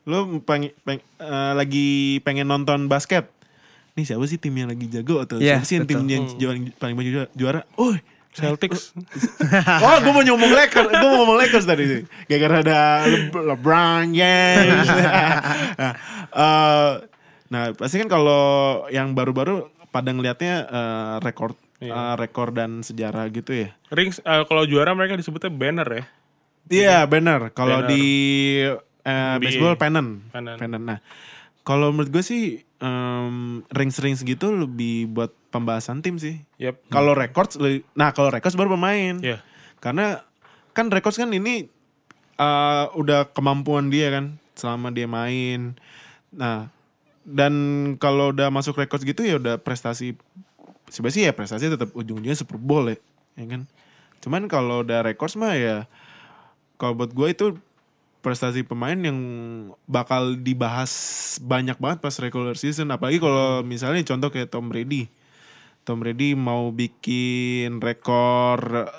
lu 0.09 0.41
peng, 0.41 0.73
peng- 0.89 1.05
eh, 1.21 1.53
lagi 1.53 1.89
pengen 2.25 2.49
nonton 2.49 2.89
basket, 2.89 3.29
nih 3.93 4.09
siapa 4.09 4.25
sih 4.25 4.41
tim 4.41 4.57
yang 4.57 4.73
lagi 4.73 4.89
jago 4.89 5.21
atau 5.21 5.37
Iya, 5.37 5.61
siapa 5.61 5.69
sih 5.69 5.75
yang 5.77 5.87
tim 5.87 6.01
yang 6.09 6.25
juara, 6.41 6.57
paling 6.81 6.97
banyak 6.97 7.13
juara, 7.13 7.29
juara? 7.37 7.61
Oh, 7.77 7.93
Celtics. 8.33 8.97
oh, 9.85 9.97
gue 10.01 10.13
mau 10.15 10.25
ngomong 10.25 10.53
Lakers, 10.55 10.89
gue 10.89 11.09
mau 11.11 11.19
ngomong 11.27 11.39
Lakers 11.43 11.67
tadi 11.69 11.85
sih. 11.85 12.01
Gara-gara 12.31 12.57
ada 12.65 12.81
Le- 13.05 13.35
LeBron 13.53 14.15
James. 14.15 14.89
nah, 15.81 15.93
eh, 16.33 16.91
nah, 17.51 17.63
pasti 17.77 17.99
kan 18.01 18.09
kalau 18.09 18.87
yang 18.89 19.13
baru-baru 19.13 19.69
pada 19.91 20.15
ngelihatnya 20.15 20.55
eh, 20.71 21.15
rekor, 21.21 21.59
eh, 21.83 22.15
rekor 22.17 22.55
dan 22.55 22.81
sejarah 22.81 23.27
gitu 23.29 23.53
ya. 23.53 23.75
Rings 23.91 24.23
eh, 24.23 24.43
kalau 24.47 24.65
juara 24.65 24.95
mereka 24.95 25.19
disebutnya 25.19 25.51
banner 25.51 25.89
ya. 25.91 26.05
Iya. 26.69 26.99
Kalau 27.57 27.83
Banner. 27.83 27.91
di 27.91 28.05
eh, 29.09 29.41
NBA. 29.41 29.41
baseball 29.41 29.75
pennant. 29.81 30.21
Pennant. 30.31 30.85
Nah, 30.85 31.01
kalau 31.65 31.93
menurut 31.93 32.13
gue 32.13 32.25
sih 32.25 32.61
em, 32.81 33.65
rings-rings 33.73 34.25
gitu 34.25 34.53
lebih 34.53 35.09
buat 35.09 35.33
pembahasan 35.49 36.05
tim 36.05 36.21
sih. 36.21 36.45
Yep. 36.61 36.93
Kalau 36.93 37.13
records, 37.17 37.57
nah 37.97 38.13
kalau 38.13 38.29
records 38.29 38.57
baru 38.57 38.77
pemain. 38.77 39.17
Iya. 39.21 39.41
Karena 39.81 40.21
kan 40.77 40.93
records 40.93 41.17
kan 41.17 41.33
ini 41.33 41.69
eh, 42.37 42.85
udah 42.93 43.33
kemampuan 43.33 43.89
dia 43.89 44.13
kan 44.13 44.37
selama 44.57 44.93
dia 44.93 45.09
main. 45.09 45.77
Nah, 46.33 46.69
dan 47.29 47.55
kalau 48.01 48.33
udah 48.33 48.49
masuk 48.49 48.81
records 48.81 49.05
gitu 49.05 49.21
ya 49.21 49.37
udah 49.37 49.61
prestasi 49.61 50.17
sebenarnya 50.89 51.31
ya 51.31 51.33
prestasi 51.37 51.69
tetap 51.69 51.93
ujung-ujungnya 51.93 52.37
Super 52.37 52.57
Bowl 52.57 52.89
ya, 52.89 52.97
ya 53.37 53.45
kan. 53.45 53.63
Cuman 54.25 54.49
kalau 54.49 54.81
udah 54.83 55.05
records 55.05 55.37
mah 55.37 55.53
ya 55.55 55.85
kalau 56.81 56.97
buat 56.97 57.13
gue 57.13 57.29
itu 57.29 57.47
prestasi 58.29 58.61
pemain 58.61 59.01
yang 59.01 59.17
bakal 59.89 60.37
dibahas 60.37 60.93
banyak 61.41 61.81
banget 61.81 62.05
pas 62.05 62.13
regular 62.21 62.53
season. 62.61 62.93
Apalagi 62.93 63.17
kalau 63.17 63.65
misalnya 63.65 64.05
contoh 64.05 64.29
kayak 64.29 64.53
Tom 64.53 64.69
Brady. 64.69 65.09
Tom 65.89 66.05
Brady 66.05 66.37
mau 66.37 66.69
bikin 66.69 67.81
rekor 67.81 68.85
eh, 68.85 68.93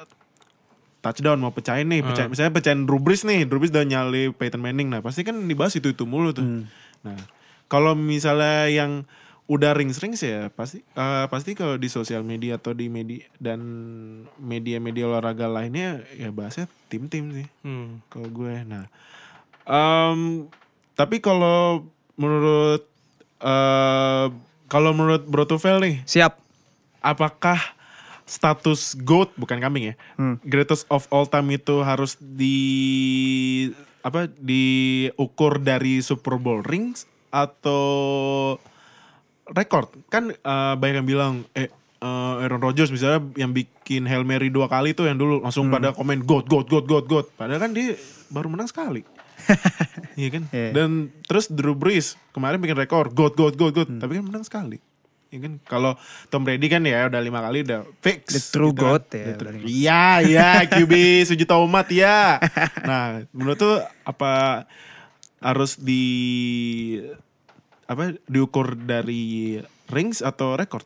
touchdown 1.05 1.37
mau 1.37 1.53
pecahin 1.53 1.85
nih 1.93 2.01
pecahin, 2.01 2.33
misalnya 2.33 2.57
pecahin 2.57 2.89
Drew 2.89 2.97
Brees 2.97 3.21
nih 3.21 3.45
Drew 3.45 3.61
Brees 3.61 3.69
udah 3.69 3.85
nyali 3.85 4.33
Peyton 4.33 4.57
Manning. 4.57 4.89
Nah 4.89 5.05
pasti 5.05 5.21
kan 5.21 5.37
dibahas 5.45 5.77
itu 5.77 5.93
itu 5.93 6.09
mulu 6.09 6.33
tuh. 6.33 6.65
Nah 7.05 7.19
kalau 7.69 7.93
misalnya 7.93 8.65
yang 8.73 9.05
udah 9.49 9.73
rings 9.73 9.97
rings 9.97 10.21
ya 10.21 10.53
pasti 10.53 10.85
eh, 10.85 11.25
pasti 11.25 11.57
kalau 11.57 11.73
di 11.75 11.89
sosial 11.89 12.21
media 12.21 12.55
atau 12.55 12.69
di 12.71 12.85
media 12.85 13.25
dan 13.41 13.59
media-media 14.37 15.09
olahraga 15.09 15.49
lainnya 15.49 16.05
ya 16.13 16.29
bahasnya 16.29 16.69
tim-tim 16.85 17.33
sih 17.33 17.47
Hmm. 17.65 18.05
kalau 18.07 18.29
gue 18.29 18.61
nah 18.63 18.85
em, 19.65 20.45
tapi 20.93 21.17
kalau 21.17 21.89
menurut 22.13 22.85
eh 23.39 24.25
kalau 24.69 24.91
menurut 24.93 25.25
Bro 25.25 25.47
Tufel 25.47 25.81
nih 25.81 26.05
Siap. 26.05 26.37
apakah 27.01 27.57
status 28.23 28.93
GOAT 28.95 29.33
bukan 29.33 29.57
kambing 29.57 29.89
ya 29.89 29.95
greatest 30.45 30.85
of 30.87 31.09
all 31.09 31.25
time 31.25 31.49
itu 31.49 31.81
harus 31.81 32.13
di 32.21 33.73
apa 33.99 34.29
diukur 34.29 35.57
dari 35.57 35.99
Super 35.99 36.37
Bowl 36.37 36.61
rings 36.61 37.09
atau 37.29 38.55
record. 39.53 39.89
Kan 40.09 40.33
eh, 40.33 40.73
banyak 40.77 41.03
yang 41.03 41.09
bilang 41.09 41.33
eh 41.53 41.69
eh, 41.99 42.43
Aaron 42.43 42.61
Rodgers 42.63 42.89
misalnya 42.89 43.23
yang 43.35 43.51
bikin 43.51 44.07
Hail 44.07 44.23
Mary 44.23 44.49
dua 44.49 44.71
kali 44.71 44.95
tuh 44.95 45.09
yang 45.09 45.19
dulu 45.19 45.43
langsung 45.43 45.67
pada 45.69 45.91
komen 45.91 46.23
GOAT 46.23 46.47
GOAT 46.47 46.67
GOAT 46.67 46.85
GOAT 46.87 47.05
GOAT. 47.05 47.27
Padahal 47.35 47.59
kan 47.59 47.71
dia 47.75 47.95
baru 48.31 48.51
menang 48.51 48.69
sekali. 48.69 49.03
Iya 50.19 50.35
kan? 50.35 50.43
Iya. 50.51 50.75
dan 50.75 51.15
terus 51.31 51.47
Drew 51.47 51.71
Brees 51.71 52.19
kemarin 52.35 52.59
bikin 52.59 52.75
rekor 52.75 53.07
GOAT 53.07 53.39
GOAT 53.39 53.55
GOAT 53.55 53.71
GOAT. 53.71 53.89
Tapi 54.03 54.19
kan 54.19 54.25
menang 54.27 54.43
sekali. 54.43 54.83
Iya 55.29 55.39
kan? 55.45 55.53
Kalau 55.63 55.93
Tom 56.33 56.41
Brady 56.41 56.67
kan 56.67 56.81
ya 56.81 57.05
udah 57.05 57.21
lima 57.21 57.39
kali 57.45 57.61
udah 57.61 57.85
fix 58.01 58.33
The 58.33 58.41
true 58.49 58.73
gitu 58.73 58.81
kan. 58.81 58.99
GOAT 58.99 59.05
ya. 59.13 59.25
Iya 59.63 60.03
iya 60.25 60.49
QB 60.65 60.93
sejuta 61.29 61.61
umat 61.61 61.87
ya 61.93 62.41
nah 62.89 63.21
menurut 63.29 63.57
tuh 63.61 63.77
apa 64.03 64.65
harus 65.39 65.77
di 65.79 66.03
apa 67.89 68.13
diukur 68.29 68.77
dari 68.77 69.57
rings 69.89 70.21
atau 70.21 70.53
record 70.53 70.85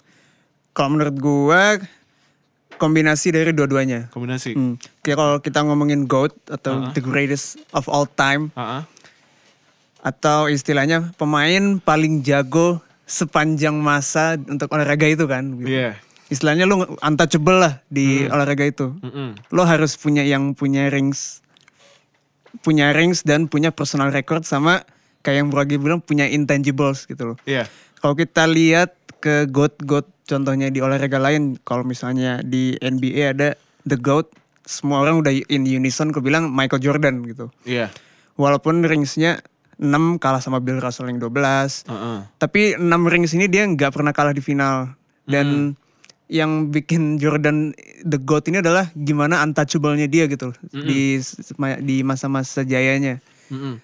Kalau 0.72 0.96
menurut 0.96 1.16
gua 1.20 1.78
kombinasi 2.82 3.30
dari 3.30 3.54
dua-duanya. 3.54 4.10
kombinasi 4.10 4.58
Hmm. 4.58 4.76
Kayak 5.06 5.18
kalau 5.20 5.38
kita 5.44 5.60
ngomongin 5.62 6.10
GOAT 6.10 6.34
atau 6.50 6.90
the 6.98 7.04
greatest 7.04 7.62
of 7.76 7.86
all 7.92 8.10
time 8.10 8.50
ah. 8.58 8.88
atau 10.02 10.50
istilahnya 10.50 11.14
pemain 11.20 11.78
paling 11.78 12.26
jago 12.26 12.82
sepanjang 13.06 13.78
masa 13.78 14.40
untuk 14.50 14.72
olahraga 14.74 15.06
itu 15.06 15.30
kan. 15.30 15.60
gitu. 15.62 15.70
Iya. 15.70 16.00
Istilahnya 16.34 16.66
lu 16.66 16.82
untouchable 17.04 17.62
lah 17.62 17.74
di 17.94 18.26
olahraga 18.26 18.66
itu. 18.66 18.90
Mm-mm. 19.06 19.38
Lo 19.54 19.68
harus 19.70 19.94
punya 20.00 20.26
yang 20.26 20.58
punya 20.58 20.90
rings 20.90 21.44
punya 22.62 22.94
rings 22.94 23.26
dan 23.26 23.50
punya 23.50 23.74
personal 23.74 24.14
record 24.14 24.46
sama 24.46 24.86
kayak 25.24 25.38
yang 25.42 25.50
Bro 25.50 25.64
Agi 25.64 25.80
bilang 25.80 26.04
punya 26.04 26.28
intangibles 26.28 27.08
gitu 27.08 27.34
loh. 27.34 27.38
Iya. 27.48 27.66
Kalau 27.98 28.14
kita 28.14 28.44
lihat 28.46 28.94
ke 29.24 29.48
GOAT-GOAT 29.48 30.28
contohnya 30.28 30.68
di 30.68 30.84
olahraga 30.84 31.18
lain, 31.18 31.56
kalau 31.64 31.88
misalnya 31.88 32.44
di 32.44 32.76
NBA 32.78 33.34
ada 33.34 33.56
The 33.88 33.96
GOAT, 33.96 34.28
semua 34.68 35.00
orang 35.04 35.24
udah 35.24 35.32
in 35.48 35.64
unison 35.64 36.12
gue 36.12 36.20
bilang 36.20 36.52
Michael 36.52 36.84
Jordan 36.84 37.24
gitu. 37.24 37.48
Iya. 37.64 37.88
Walaupun 38.36 38.84
ringsnya 38.84 39.40
6 39.80 40.20
kalah 40.20 40.44
sama 40.44 40.60
Bill 40.60 40.84
Russell 40.84 41.08
yang 41.08 41.24
12. 41.24 41.88
Heeh. 41.88 42.20
Tapi 42.38 42.76
6 42.76 42.84
rings 43.12 43.32
ini 43.36 43.48
dia 43.48 43.64
nggak 43.64 43.96
pernah 43.96 44.12
kalah 44.12 44.36
di 44.36 44.44
final. 44.44 44.92
Dan 45.24 45.80
yang 46.28 46.72
bikin 46.72 47.16
Jordan 47.20 47.72
the 48.04 48.20
GOAT 48.20 48.52
ini 48.52 48.60
adalah 48.60 48.92
gimana 48.92 49.40
untouchable-nya 49.44 50.08
dia 50.08 50.28
gitu 50.28 50.52
loh, 50.52 50.58
di 50.72 51.20
di 51.84 52.02
masa-masa 52.02 52.64
jayanya. 52.64 53.20
Mm-mm. 53.54 53.76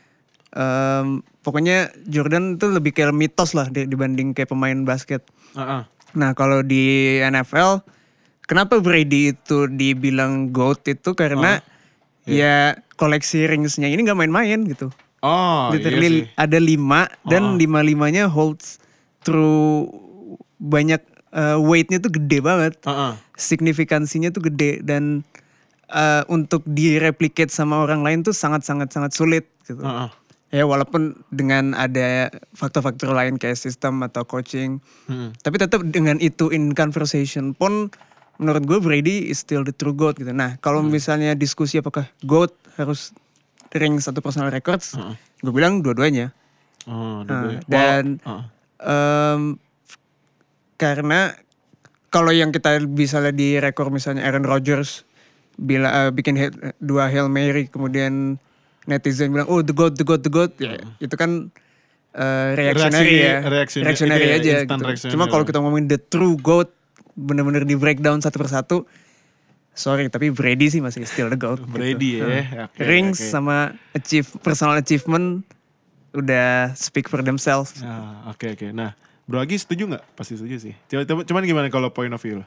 Em, 0.50 1.22
pokoknya 1.50 1.90
Jordan 2.06 2.62
tuh 2.62 2.70
lebih 2.78 2.94
kayak 2.94 3.10
mitos 3.10 3.58
lah 3.58 3.66
di- 3.74 3.90
dibanding 3.90 4.38
kayak 4.38 4.54
pemain 4.54 4.78
basket. 4.86 5.26
Ah, 5.58 5.82
ah. 5.82 5.84
Nah 6.14 6.38
kalau 6.38 6.62
di 6.62 7.18
NFL, 7.18 7.82
kenapa 8.46 8.78
Brady 8.78 9.34
itu 9.34 9.66
dibilang 9.66 10.54
GOAT 10.54 10.86
itu 10.86 11.18
karena 11.18 11.66
ya 12.30 12.78
koleksi 12.94 13.50
ringsnya 13.50 13.90
ini 13.90 14.06
nggak 14.06 14.20
main-main 14.22 14.62
gitu. 14.70 14.94
Oh, 15.26 15.74
Literally 15.74 16.24
iya 16.24 16.30
sih. 16.30 16.38
ada 16.38 16.60
lima 16.62 17.10
dan 17.26 17.58
lima 17.58 17.82
limanya 17.82 18.30
holds 18.30 18.78
through 19.26 19.90
banyak 20.62 21.02
uh, 21.34 21.58
weightnya 21.60 21.98
tuh 22.00 22.14
gede 22.14 22.40
banget. 22.40 22.78
Heeh. 22.86 23.18
Signifikansinya 23.36 24.30
tuh 24.32 24.48
gede 24.48 24.80
dan 24.86 25.26
uh, 25.92 26.24
untuk 26.32 26.64
direplicate 26.64 27.52
sama 27.52 27.82
orang 27.84 28.06
lain 28.06 28.20
tuh 28.24 28.32
sangat 28.32 28.64
sangat 28.64 28.94
sangat 28.94 29.12
sulit 29.12 29.50
gitu. 29.68 29.82
Heeh. 29.82 30.10
Ya 30.50 30.64
walaupun 30.64 31.02
dengan 31.30 31.72
ada 31.72 32.28
faktor-faktor 32.52 33.12
lain 33.12 33.38
kayak 33.38 33.54
sistem 33.56 34.02
atau 34.02 34.24
coaching, 34.24 34.82
Hmm. 35.06 35.30
tapi 35.38 35.58
tetap 35.58 35.84
dengan 35.84 36.18
itu 36.18 36.50
in 36.50 36.74
conversation 36.74 37.54
pun 37.54 37.94
menurut 38.36 38.64
gue 38.64 38.80
Brady 38.80 39.28
is 39.28 39.38
still 39.38 39.62
the 39.62 39.70
true 39.70 39.94
GOAT 39.94 40.18
gitu. 40.18 40.32
Nah 40.32 40.58
kalau 40.58 40.82
misalnya 40.82 41.34
diskusi 41.34 41.78
apakah 41.78 42.08
GOAT 42.22 42.50
harus 42.76 43.14
ring 43.72 43.98
satu 43.98 44.20
personal 44.20 44.50
records, 44.50 44.98
gue 45.38 45.52
bilang 45.52 45.80
dua-duanya. 45.80 46.34
Oh, 46.84 47.22
Nah, 47.22 47.54
dua-duanya. 47.54 47.62
dan 47.68 48.04
Heeh. 48.18 48.44
em, 48.82 49.42
karena 50.76 51.36
kalau 52.08 52.32
yang 52.32 52.50
kita 52.50 52.82
bisa 52.84 53.20
lihat 53.20 53.36
di 53.36 53.54
rekor 53.56 53.92
misalnya 53.92 54.24
Aaron 54.24 54.42
Rodgers 54.44 55.06
bila 55.54 56.08
eh, 56.08 56.10
bikin 56.10 56.34
hit- 56.34 56.58
dua 56.80 57.06
hail 57.08 57.28
mary 57.28 57.68
kemudian 57.68 58.40
netizen 58.90 59.30
bilang 59.30 59.46
oh 59.46 59.62
the 59.62 59.72
god 59.72 59.94
the 59.94 60.02
god 60.02 60.20
the 60.20 60.28
god 60.28 60.50
ya 60.58 60.74
itu 60.98 61.14
kan 61.14 61.54
eh, 62.12 62.50
reactionary 62.52 63.06
Reaksi- 63.14 63.22
ya 63.22 63.36
reaksi- 63.48 63.80
reactionary 63.80 64.26
iya, 64.26 64.36
aja 64.36 64.54
gitu. 64.66 65.14
cuma 65.14 65.30
kalau 65.30 65.46
kita 65.46 65.58
ngomongin 65.58 65.86
the 65.86 66.02
true 66.02 66.34
goat 66.36 66.74
bener-bener 67.14 67.62
di 67.62 67.76
breakdown 67.76 68.18
satu 68.18 68.38
persatu 68.38 68.78
sorry 69.72 70.08
tapi 70.08 70.28
Brady 70.30 70.68
sih 70.68 70.82
masih 70.82 71.06
still 71.06 71.28
the 71.28 71.38
goat 71.38 71.62
gitu. 71.62 71.70
Brady 71.70 72.10
ya. 72.18 72.26
Oke, 72.66 72.82
rings 72.82 73.22
oke. 73.22 73.30
sama 73.30 73.58
achieve 73.94 74.26
personal 74.40 74.76
achievement 74.76 75.46
udah 76.12 76.74
speak 76.74 77.06
for 77.06 77.22
themselves 77.22 77.78
Ah, 77.80 78.26
Oke 78.28 78.52
oke. 78.52 78.74
Nah, 78.74 78.98
Bro 79.24 79.40
Agi 79.40 79.56
setuju 79.56 79.86
nggak? 79.88 80.04
Pasti 80.18 80.34
setuju 80.34 80.58
sih. 80.60 80.74
Coba, 80.90 81.22
cuman 81.22 81.42
gimana 81.44 81.70
kalau 81.70 81.94
point 81.94 82.10
of 82.10 82.18
view 82.18 82.42
lo? 82.42 82.46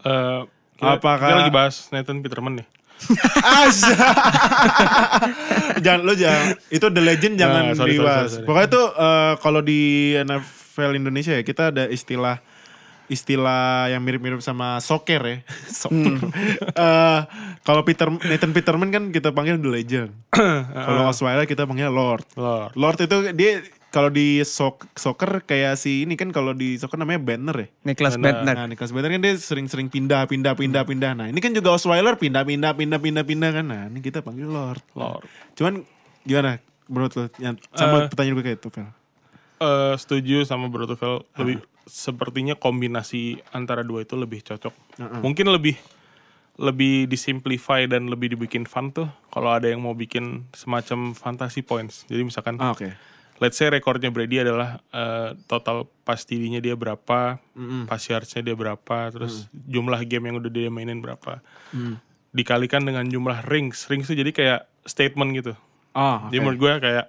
Eh, 0.00 0.40
kita, 0.78 0.94
Apakah- 0.94 1.26
kita 1.26 1.36
lagi 1.36 1.50
bahas 1.50 1.90
Nathan 1.90 2.22
Peterman 2.22 2.62
nih. 2.62 2.66
Jangan 5.80 6.00
lo 6.02 6.12
jangan 6.12 6.42
itu 6.68 6.86
the 6.86 7.02
legend 7.02 7.34
jangan 7.36 7.62
Ah, 7.62 7.74
sorry, 7.74 7.96
dibahas. 7.96 8.16
sorry, 8.28 8.30
sorry. 8.36 8.46
Pokoknya 8.46 8.68
tuh 8.68 8.86
eh, 8.92 9.32
kalau 9.40 9.60
di 9.60 9.80
NFL 10.16 10.92
Indonesia 10.94 11.32
ya 11.32 11.42
kita 11.42 11.70
ada 11.70 11.84
istilah 11.86 12.38
istilah 13.06 13.90
yang 13.90 14.00
mirip-mirip 14.00 14.38
sama 14.38 14.78
soccer 14.78 15.18
ya. 15.20 15.36
Soccer. 15.82 16.14
Eh, 16.62 17.20
kalau 17.60 17.82
Peter 17.82 18.06
Nathan 18.06 18.52
Peterman 18.52 18.90
kan 18.90 19.10
kita 19.10 19.34
panggil 19.34 19.58
the 19.58 19.66
legend. 19.66 20.14
kalau 20.86 21.10
Osweiler 21.10 21.42
kita 21.44 21.66
panggil 21.66 21.90
Lord. 21.90 22.22
Lord. 22.36 22.70
Lord 22.74 22.98
itu 23.00 23.16
dia 23.34 23.66
kalau 23.90 24.08
di 24.08 24.38
sok 24.46 24.86
soccer 24.94 25.42
kayak 25.42 25.74
si 25.74 26.06
ini 26.06 26.14
kan 26.14 26.30
kalau 26.30 26.54
di 26.54 26.78
soccer 26.78 26.98
namanya 26.98 27.18
Banner 27.22 27.56
ya. 27.58 27.68
Niklas 27.90 28.14
Benar. 28.16 28.46
Bentner 28.46 28.54
Nah, 28.56 28.66
Niklas 28.70 28.90
Bentner 28.94 29.10
kan 29.10 29.22
dia 29.22 29.34
sering-sering 29.34 29.90
pindah, 29.90 30.24
pindah, 30.30 30.54
pindah, 30.54 30.82
pindah. 30.86 31.12
Nah, 31.18 31.26
ini 31.26 31.38
kan 31.42 31.50
juga 31.50 31.74
Osweiler 31.74 32.14
pindah, 32.14 32.46
pindah, 32.46 32.72
pindah, 32.78 32.98
pindah, 33.02 33.24
pindah 33.26 33.50
kan. 33.50 33.66
Nah, 33.66 33.82
ini 33.90 33.98
kita 33.98 34.22
panggil 34.22 34.46
Lord. 34.46 34.82
Lord. 34.94 35.26
Cuman 35.58 35.82
gimana 36.22 36.62
menurut 36.86 37.12
lo? 37.18 37.24
Yang 37.42 37.66
sama 37.74 38.06
pertanyaan 38.06 38.34
gue 38.38 38.44
kayak 38.46 38.58
itu, 38.62 38.68
Vel. 38.70 38.88
Eh, 39.60 39.94
setuju 40.00 40.48
sama 40.48 40.72
Bro 40.72 40.88
Tufel. 40.88 41.20
Lebih 41.36 41.60
sepertinya 41.84 42.54
kombinasi 42.54 43.42
antara 43.52 43.82
dua 43.82 44.06
itu 44.06 44.14
lebih 44.14 44.40
cocok. 44.40 44.72
Mungkin 45.20 45.50
lebih 45.50 45.74
lebih 46.60 47.08
disimplify 47.08 47.88
dan 47.88 48.12
lebih 48.12 48.36
dibikin 48.36 48.68
fun 48.68 48.92
tuh 48.92 49.08
kalau 49.32 49.48
ada 49.48 49.64
yang 49.64 49.80
mau 49.80 49.96
bikin 49.96 50.44
semacam 50.52 51.16
fantasy 51.16 51.64
points. 51.64 52.04
Jadi 52.04 52.20
misalkan 52.20 52.60
Ah, 52.60 52.76
oke. 52.76 52.88
Let's 53.40 53.56
say 53.56 53.72
rekornya 53.72 54.12
Brady 54.12 54.44
adalah 54.44 54.84
eh, 54.92 55.32
total 55.48 55.88
pas 56.04 56.20
TD-nya 56.20 56.60
dia 56.60 56.76
berapa, 56.76 57.40
pas 57.88 58.02
yards-nya 58.04 58.44
dia 58.44 58.54
berapa, 58.54 58.98
terus 59.10 59.48
jumlah 59.52 60.00
game 60.04 60.28
yang 60.28 60.36
udah 60.38 60.52
dia 60.52 60.68
mainin 60.68 61.00
berapa. 61.00 61.40
Dikalikan 62.30 62.86
dengan 62.86 63.08
jumlah 63.08 63.48
rings. 63.48 63.90
Rings 63.90 64.06
itu 64.06 64.22
jadi 64.22 64.30
kayak 64.30 64.60
statement 64.86 65.30
gitu. 65.34 65.52
Ah, 65.90 66.28
oke. 66.28 66.30
Jadi 66.30 66.38
menurut 66.38 66.58
gue 66.60 66.72
kayak 66.78 67.06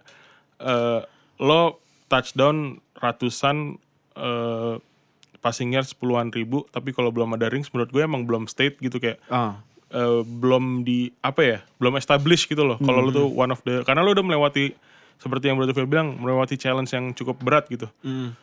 eh, 0.64 1.02
lo 1.38 1.78
touchdown 2.10 2.82
ratusan 2.98 3.78
eh, 4.18 4.76
passing 5.42 5.74
yards 5.74 5.94
puluhan 5.94 6.34
ribu, 6.34 6.66
tapi 6.72 6.94
kalau 6.94 7.14
belum 7.14 7.36
ada 7.38 7.50
rings 7.50 7.70
menurut 7.70 7.92
gue 7.92 8.02
emang 8.02 8.26
belum 8.26 8.46
state 8.48 8.78
gitu 8.82 8.98
kayak 8.98 9.22
Ah, 9.30 9.62
eh, 9.92 10.22
belum 10.26 10.82
di 10.88 11.12
apa 11.22 11.42
ya, 11.44 11.60
belum 11.78 11.98
establish 11.98 12.48
gitu 12.48 12.64
loh. 12.66 12.78
Kalau 12.82 13.02
lo 13.06 13.10
tuh 13.12 13.28
one 13.30 13.52
of 13.54 13.62
the 13.62 13.84
karena 13.86 14.02
lo 14.02 14.14
udah 14.16 14.26
melewati 14.26 14.74
seperti 15.22 15.48
yang 15.48 15.56
Brother 15.56 15.72
Phil 15.72 15.86
bilang 15.86 16.18
melewati 16.18 16.58
challenge 16.58 16.90
yang 16.90 17.14
cukup 17.14 17.38
berat 17.40 17.70
gitu. 17.70 17.86
mm. 18.02 18.34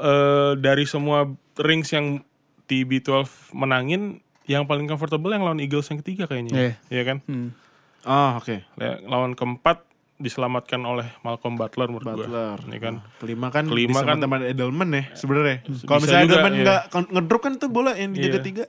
Eh, 0.00 0.52
dari 0.56 0.86
semua 0.86 1.28
rings 1.58 1.90
yang 1.90 2.24
TB12 2.64 3.26
menangin 3.52 4.22
yang 4.46 4.64
paling 4.64 4.86
comfortable 4.86 5.28
yang 5.28 5.42
lawan 5.42 5.58
Eagles 5.58 5.90
yang 5.90 6.00
ketiga 6.00 6.24
kayaknya. 6.24 6.52
Iya. 6.54 6.72
Iya 6.88 7.02
kan? 7.04 7.18
Ah, 8.00 8.40
oke. 8.40 8.64
Ya, 8.74 8.96
lawan 9.04 9.36
keempat 9.36 9.84
diselamatkan 10.16 10.80
oleh 10.82 11.04
Malcolm 11.20 11.56
Butler 11.56 11.88
menurut 11.88 12.06
gue. 12.06 12.24
Butler. 12.24 12.58
Ya 12.62 12.78
kan? 12.78 12.94
Kelima 13.18 13.48
kan 13.48 13.64
Kelima 13.66 14.00
kan- 14.00 14.20
teman 14.20 14.40
Edelman 14.40 14.88
ya 14.88 15.04
sebenarnya. 15.12 15.64
Kalau 15.84 15.98
Bisa 15.98 16.06
misalnya 16.06 16.24
juga, 16.24 16.32
Edelman 16.34 16.52
iya. 16.52 16.62
nggak 16.62 16.82
ngedrop 17.10 17.40
kan 17.40 17.52
tuh 17.56 17.68
bola 17.68 17.92
yang 17.92 18.12
dijaga 18.12 18.38
Iya. 18.38 18.44
tiga. 18.44 18.64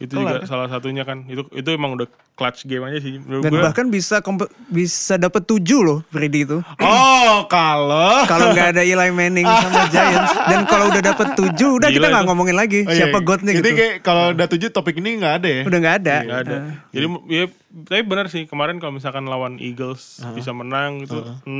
Itu 0.00 0.16
Kelar, 0.16 0.40
juga 0.40 0.48
salah 0.48 0.66
satunya 0.66 1.04
kan. 1.04 1.28
Itu 1.28 1.44
itu 1.52 1.68
emang 1.68 1.92
udah 1.92 2.08
clutch 2.32 2.64
game 2.64 2.80
aja 2.82 2.98
sih. 2.98 3.20
Menurut 3.20 3.44
dan 3.44 3.52
gue 3.52 3.60
bahkan 3.60 3.86
bisa 3.86 4.24
kompe- 4.24 4.48
bisa 4.66 5.14
dapat 5.14 5.44
tujuh 5.44 5.80
loh 5.80 5.98
Brady 6.08 6.48
itu. 6.48 6.64
Oh, 6.80 7.44
kalau? 7.46 8.24
Kalau 8.32 8.50
nggak 8.50 8.72
ada 8.72 8.82
Eli 8.82 9.12
Manning 9.12 9.44
sama 9.44 9.92
Giants. 9.92 10.32
Dan 10.48 10.64
kalau 10.64 10.88
udah 10.88 11.02
dapat 11.04 11.36
tujuh 11.36 11.70
udah 11.76 11.88
Gila 11.88 11.96
kita 12.00 12.06
nggak 12.08 12.24
ngomongin 12.26 12.56
lagi 12.56 12.80
Oh, 12.80 12.88
iya. 12.88 12.96
siapa 13.06 13.20
godnya 13.20 13.52
Jadi 13.52 13.60
gitu. 13.62 13.76
kayak 13.76 13.94
kalau 14.00 14.32
udah 14.32 14.46
tujuh 14.48 14.68
topik 14.70 14.96
ini 14.96 15.20
nggak 15.20 15.34
ada 15.36 15.48
ya. 15.50 15.62
udah 15.68 15.78
nggak 15.78 15.96
ada. 16.00 16.16
Nggak 16.24 16.40
ada. 16.40 16.56
Jadi 16.90 17.06
ya 17.28 17.44
tapi 17.70 18.02
benar 18.02 18.26
sih 18.26 18.42
kemarin 18.44 18.80
kalau 18.80 18.90
misalkan 18.90 19.22
lawan 19.24 19.60
Eagles 19.60 20.24
bisa 20.32 20.50
menang 20.50 21.04
gitu 21.04 21.20
6 21.44 21.52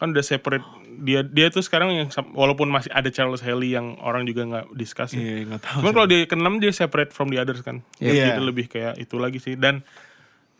kan 0.00 0.16
udah 0.16 0.24
separate 0.24 0.64
dia 1.00 1.20
dia 1.20 1.52
tuh 1.52 1.60
sekarang 1.60 1.92
yang 1.92 2.08
walaupun 2.32 2.72
masih 2.72 2.88
ada 2.90 3.12
Charles 3.12 3.44
Haley 3.44 3.76
yang 3.76 4.00
orang 4.00 4.24
juga 4.24 4.48
nggak 4.48 4.66
discuss 4.72 5.12
ya. 5.12 5.20
Iya, 5.20 5.52
nggak 5.52 5.60
tahu. 5.60 5.78
Cuman 5.84 5.92
kalau 5.92 6.08
dia 6.08 6.18
ke-6 6.24 6.52
dia 6.56 6.72
separate 6.72 7.12
from 7.12 7.28
the 7.28 7.36
others 7.36 7.60
kan. 7.60 7.84
Iya. 8.00 8.32
Jadi 8.32 8.40
lebih 8.40 8.66
kayak 8.72 8.96
itu 8.96 9.16
lagi 9.20 9.36
sih 9.36 9.60
dan 9.60 9.84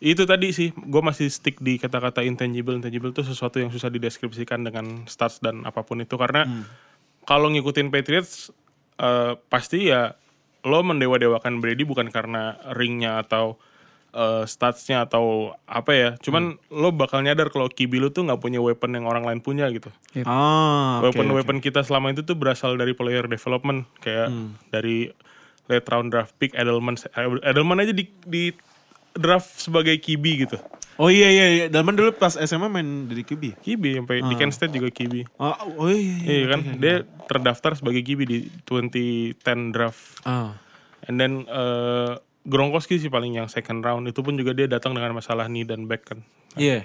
itu 0.00 0.24
tadi 0.24 0.48
sih 0.53 0.72
gue 0.72 1.03
masih 1.05 1.29
stick 1.29 1.61
di 1.61 1.76
kata-kata 1.76 2.24
intangible 2.24 2.72
intangible 2.72 3.12
itu 3.12 3.20
sesuatu 3.20 3.61
yang 3.61 3.68
susah 3.68 3.92
dideskripsikan 3.92 4.64
dengan 4.64 5.05
stats 5.05 5.44
dan 5.44 5.68
apa 5.68 5.85
pun 5.85 6.00
itu 6.00 6.16
karena 6.16 6.48
kalau 7.29 7.53
ngikutin 7.53 7.92
Patriots 7.92 8.48
eh, 8.96 9.37
pasti 9.53 9.92
ya 9.92 10.16
lo 10.64 10.81
mendewa-dewakan 10.85 11.61
Brady 11.61 11.85
bukan 11.85 12.09
karena 12.09 12.57
ringnya 12.72 13.20
atau 13.20 13.61
eh, 14.11 14.44
statsnya 14.44 15.03
atau 15.03 15.25
apa 15.64 15.90
ya 15.90 16.09
cuman 16.16 16.42
lo 16.68 16.90
bakal 16.90 17.20
nyadar 17.20 17.49
kalau 17.49 17.66
QB 17.66 17.92
lo 17.96 18.09
tuh 18.09 18.23
nggak 18.23 18.38
punya 18.38 18.59
weapon 18.59 18.92
yang 18.92 19.05
orang 19.05 19.23
lain 19.23 19.38
punya 19.38 19.66
gitu 19.68 19.88
Ah, 20.23 20.99
oke, 20.99 21.11
weapon 21.11 21.27
oke. 21.29 21.37
weapon 21.37 21.59
kita 21.59 21.81
selama 21.81 22.11
itu 22.11 22.20
tuh 22.20 22.35
berasal 22.35 22.75
dari 22.75 22.92
player 22.92 23.25
development 23.25 23.85
kayak 23.99 24.29
Hmm. 24.29 24.55
dari 24.68 25.11
late 25.66 25.87
round 25.87 26.09
draft 26.09 26.35
pick 26.37 26.51
Edelman 26.53 26.99
Edelman 27.40 27.79
aja 27.79 27.90
di, 27.90 28.05
di 28.20 28.51
draft 29.12 29.59
sebagai 29.61 29.96
QB 29.96 30.25
gitu 30.40 30.59
Oh 30.96 31.09
iya 31.09 31.27
iya 31.27 31.46
iya. 31.49 31.64
Dalman 31.66 31.94
dulu 31.94 32.12
pas 32.12 32.37
SMA 32.37 32.68
main 32.68 32.85
dari 33.07 33.25
QB. 33.25 33.57
QB 33.59 33.83
sampai 33.96 34.20
di 34.20 34.35
Kent 34.37 34.53
State 34.53 34.68
juga 34.70 34.88
QB 34.88 35.33
Oh, 35.35 35.57
oh 35.79 35.88
iya 35.88 35.96
iya. 35.96 36.29
iya 36.29 36.46
kan 36.46 36.61
dia 36.77 36.94
terdaftar 37.25 37.73
sebagai 37.73 38.03
QB 38.03 38.20
di 38.23 38.38
2010 38.64 39.40
draft 39.70 40.20
Ah. 40.23 40.61
and 41.03 41.16
then 41.16 41.49
eh, 41.49 42.12
Gronkowski 42.50 42.98
sih 42.98 43.06
paling 43.06 43.32
yang 43.32 43.46
second 43.46 43.80
round 43.80 44.04
itu 44.04 44.18
pun 44.18 44.34
juga 44.34 44.50
dia 44.50 44.66
datang 44.66 44.90
dengan 44.90 45.14
masalah 45.14 45.46
knee 45.46 45.62
dan 45.62 45.86
back 45.86 46.02
kan 46.04 46.18
Iya. 46.52 46.82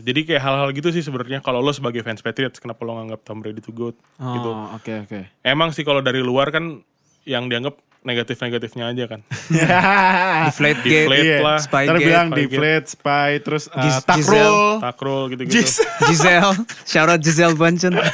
jadi 0.00 0.20
kayak 0.24 0.42
hal-hal 0.42 0.72
gitu 0.72 0.88
sih 0.88 1.00
sebenarnya 1.00 1.38
kalau 1.38 1.60
lo 1.60 1.68
sebagai 1.68 2.00
fans 2.00 2.18
Patriots 2.18 2.56
kenapa 2.56 2.80
lo 2.82 2.96
nganggap 2.96 3.20
Tom 3.22 3.38
Brady 3.38 3.60
itu 3.60 3.68
gitu 3.70 3.92
Oh, 4.16 4.72
oke 4.72 5.04
oke. 5.04 5.20
Emang 5.42 5.68
sih 5.70 5.82
kalau 5.82 6.00
dari 6.00 6.18
luar 6.18 6.48
kan 6.48 6.80
yang 7.22 7.46
dianggap 7.46 7.76
negatif-negatifnya 8.00 8.84
aja 8.86 9.04
kan. 9.06 9.20
deflate 10.46 10.80
gate 10.82 11.08
Deflate 11.08 11.24
Iya. 11.26 11.38
lah, 11.40 11.58
spy 11.58 11.82
Ntar 11.82 11.96
gate 11.96 12.04
bilang 12.06 12.28
deflate, 12.30 12.86
spy, 12.90 13.30
terus 13.40 13.64
uh, 13.66 13.80
Gis- 13.80 14.00
takrol. 14.02 14.56
takrol 14.78 15.22
gitu-gitu. 15.28 15.60
Giselle 16.08 16.52
shout 16.82 17.08
out 17.08 17.20
Giselle 17.20 17.52
Bunchen 17.54 17.96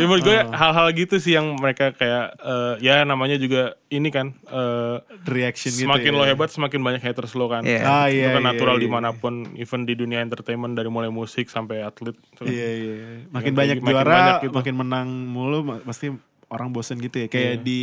Ya 0.00 0.06
menurut 0.06 0.24
gue 0.24 0.38
Oh. 0.40 0.50
hal-hal 0.50 0.86
gitu 0.92 1.14
sih 1.16 1.32
yang 1.32 1.54
mereka 1.54 1.92
kayak 1.92 2.32
eh, 2.34 2.74
ya 2.80 3.02
namanya 3.02 3.36
juga 3.36 3.62
ini 3.86 4.08
kan 4.08 4.32
eh, 4.42 4.96
Reaction 5.22 5.70
gitu 5.70 5.84
semakin 5.84 6.10
ya. 6.10 6.16
lo 6.16 6.24
hebat 6.24 6.48
semakin 6.48 6.80
banyak 6.80 7.02
haters 7.02 7.32
lo 7.32 7.46
kan. 7.46 7.60
Iya. 7.62 7.80
Ah, 7.82 8.06
Itu 8.06 8.16
iya, 8.16 8.28
kan 8.30 8.40
iya, 8.40 8.48
natural 8.48 8.76
iya. 8.76 8.82
di 8.82 8.88
mana 8.88 9.08
pun, 9.12 9.34
even 9.54 9.82
di 9.82 9.92
dunia 9.92 10.18
entertainment 10.18 10.72
dari 10.72 10.88
mulai 10.88 11.08
musik 11.08 11.46
sampai 11.46 11.80
atlet. 11.80 12.16
Itu. 12.16 12.42
Iya 12.42 12.68
iya. 12.72 12.94
Makin 13.28 13.52
banyak 13.52 13.76
kayak- 13.76 13.84
makin 13.84 13.94
juara, 13.94 14.10
banyak 14.10 14.36
gitu. 14.42 14.54
makin 14.56 14.74
menang 14.76 15.08
mulu 15.26 15.58
pasti 15.82 16.08
orang 16.48 16.68
bosen 16.70 16.96
gitu 16.96 17.16
ya. 17.16 17.26
Kayak 17.26 17.60
di 17.60 17.82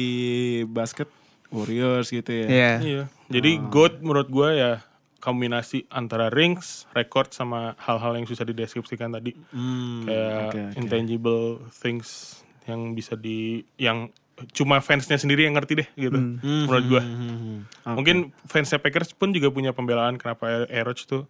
basket 0.66 1.08
Warriors 1.48 2.10
gitu 2.10 2.28
ya. 2.28 2.48
Iya. 2.48 2.74
Iya. 2.82 3.04
Jadi 3.30 3.52
GOAT 3.64 4.00
menurut 4.00 4.28
gue 4.28 4.50
ya 4.54 4.84
kombinasi 5.28 5.84
antara 5.92 6.32
rings, 6.32 6.88
record 6.96 7.36
sama 7.36 7.76
hal-hal 7.84 8.16
yang 8.16 8.24
susah 8.24 8.48
dideskripsikan 8.48 9.12
tadi. 9.12 9.36
Hmm, 9.52 10.08
Kayak 10.08 10.32
oke, 10.32 10.60
oke. 10.72 10.80
intangible 10.80 11.44
things 11.76 12.40
yang 12.64 12.96
bisa 12.96 13.20
di 13.20 13.68
yang 13.76 14.08
cuma 14.56 14.80
fansnya 14.80 15.20
sendiri 15.20 15.44
yang 15.44 15.60
ngerti 15.60 15.84
deh 15.84 15.90
gitu. 16.00 16.16
Menurut 16.40 16.86
gua. 16.88 17.02
Hmm, 17.04 17.68
oke. 17.84 17.96
Mungkin 18.00 18.18
fansnya 18.48 18.80
Packers 18.80 19.12
pun 19.12 19.36
juga 19.36 19.52
punya 19.52 19.76
pembelaan 19.76 20.16
kenapa 20.16 20.64
Eroch 20.72 21.04
tuh 21.04 21.28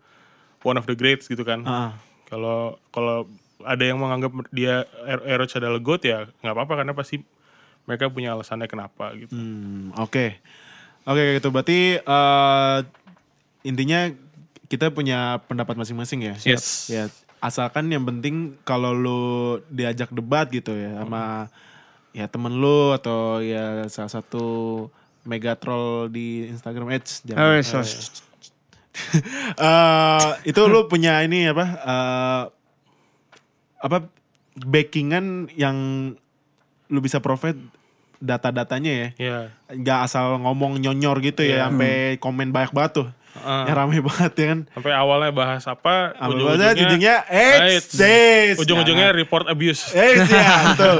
one 0.61 0.77
of 0.77 0.85
the 0.85 0.93
greats 0.93 1.25
gitu 1.25 1.41
kan. 1.41 1.65
Ah. 1.65 1.97
Kalau 2.29 2.77
kalau 2.93 3.25
ada 3.65 3.81
yang 3.81 3.97
menganggap 3.97 4.29
dia 4.53 4.85
Eroch 5.25 5.57
adalah 5.57 5.81
GOAT 5.81 6.01
ya 6.05 6.29
nggak 6.45 6.53
apa-apa 6.53 6.85
karena 6.85 6.93
pasti 6.93 7.25
mereka 7.89 8.11
punya 8.13 8.37
alasannya 8.37 8.69
kenapa 8.69 9.15
gitu. 9.17 9.33
Hmm, 9.33 9.89
oke. 9.97 10.37
Oke 11.07 11.39
gitu 11.39 11.47
berarti 11.55 12.03
eh, 12.03 12.77
intinya 13.67 14.07
kita 14.67 14.89
punya 14.89 15.43
pendapat 15.45 15.75
masing-masing 15.75 16.23
ya. 16.23 16.35
Yes. 16.41 16.87
Ya, 16.87 17.11
asalkan 17.37 17.87
yang 17.87 18.03
penting 18.03 18.55
kalau 18.63 18.91
lu 18.91 19.21
diajak 19.67 20.09
debat 20.09 20.47
gitu 20.47 20.71
ya 20.71 20.97
sama 20.97 21.51
ya 22.11 22.25
temen 22.25 22.55
lu 22.55 22.91
atau 22.91 23.37
ya 23.39 23.85
salah 23.87 24.09
satu 24.09 24.45
mega 25.21 25.53
troll 25.53 26.07
di 26.07 26.47
Instagram 26.47 26.89
Edge 26.89 27.21
Oh, 27.29 27.53
jangan. 27.53 27.61
sorry. 27.83 27.91
Eh, 29.53 30.27
itu 30.43 30.61
lu 30.65 30.87
punya 30.87 31.21
ini 31.21 31.45
apa? 31.45 31.65
eh, 31.77 32.43
apa 33.77 33.97
backingan 34.57 35.53
yang 35.53 35.77
lu 36.87 36.99
bisa 36.99 37.21
provide 37.21 37.61
data-datanya 38.17 38.89
ya 38.89 39.07
Ya. 39.15 39.37
nggak 39.69 39.99
asal 40.09 40.41
ngomong 40.41 40.81
nyonyor 40.81 41.21
gitu 41.21 41.45
ya 41.45 41.69
sampai 41.69 42.17
komen 42.17 42.49
banyak 42.49 42.73
banget 42.73 42.91
tuh 42.95 43.07
Ah. 43.39 43.65
yang 43.65 43.77
rame 43.77 43.97
banget 44.01 44.33
ya 44.33 44.45
kan 44.47 44.59
Sampai 44.71 44.91
awalnya 44.91 45.31
bahas 45.31 45.63
apa, 45.63 46.17
ujung-ujungnya 46.19 46.73
ujungnya, 46.79 47.15
"Eits, 47.25 47.61
Eits. 47.63 47.93
this." 47.93 48.55
ujung-ujungnya 48.57 49.09
Nah. 49.09 49.15
report 49.15 49.45
abuse. 49.45 49.91
Eh 49.91 50.17
ya 50.19 50.55
betul. 50.71 50.97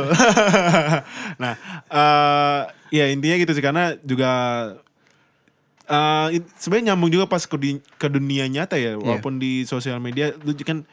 nah 1.41 1.53
eh 1.87 2.61
ya 2.89 3.05
intinya 3.07 3.35
gitu 3.35 3.51
sih 3.51 3.61
karena 3.61 3.97
juga 3.99 4.31
eh 5.83 6.27
it- 6.35 6.51
sebenarnya 6.55 6.93
nyambung 6.93 7.09
juga 7.09 7.25
pas 7.25 7.39
ke, 7.41 7.55
di- 7.55 7.83
ke 7.95 8.07
dunia 8.07 8.43
nyata 8.45 8.75
ya 8.75 8.95
walaupun 8.95 9.39
di 9.39 9.63
sosial 9.63 9.97
media 9.97 10.35
lu 10.37 10.51
kan 10.59 10.83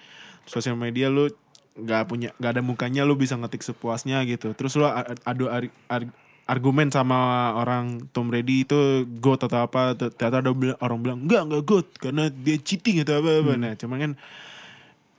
sosial 0.44 0.74
media 0.74 1.11
lu 1.11 1.26
nggak 1.74 2.02
punya 2.07 2.30
nggak 2.38 2.52
ada 2.54 2.62
mukanya 2.62 3.02
lu 3.02 3.14
bisa 3.14 3.35
ngetik 3.35 3.59
sepuasnya 3.61 4.22
gitu 4.24 4.54
terus 4.54 4.78
lu 4.78 4.87
adu 5.24 5.50
ar- 5.50 5.74
ar- 5.88 6.14
argumen 6.44 6.92
sama 6.92 7.52
orang 7.57 8.04
Tom 8.12 8.28
Brady 8.28 8.68
itu 8.68 9.09
goat 9.20 9.40
atau 9.48 9.64
apa 9.64 9.96
ter- 9.96 10.12
ternyata 10.12 10.44
ada 10.44 10.50
orang 10.85 10.98
bilang 11.00 11.18
enggak 11.24 11.42
enggak 11.48 11.62
goat 11.64 11.88
karena 11.96 12.28
dia 12.28 12.61
cheating 12.61 13.00
atau 13.00 13.24
apa 13.24 13.30
apa 13.40 13.52
nah 13.57 13.72
cuman 13.72 13.96
kan 13.96 14.12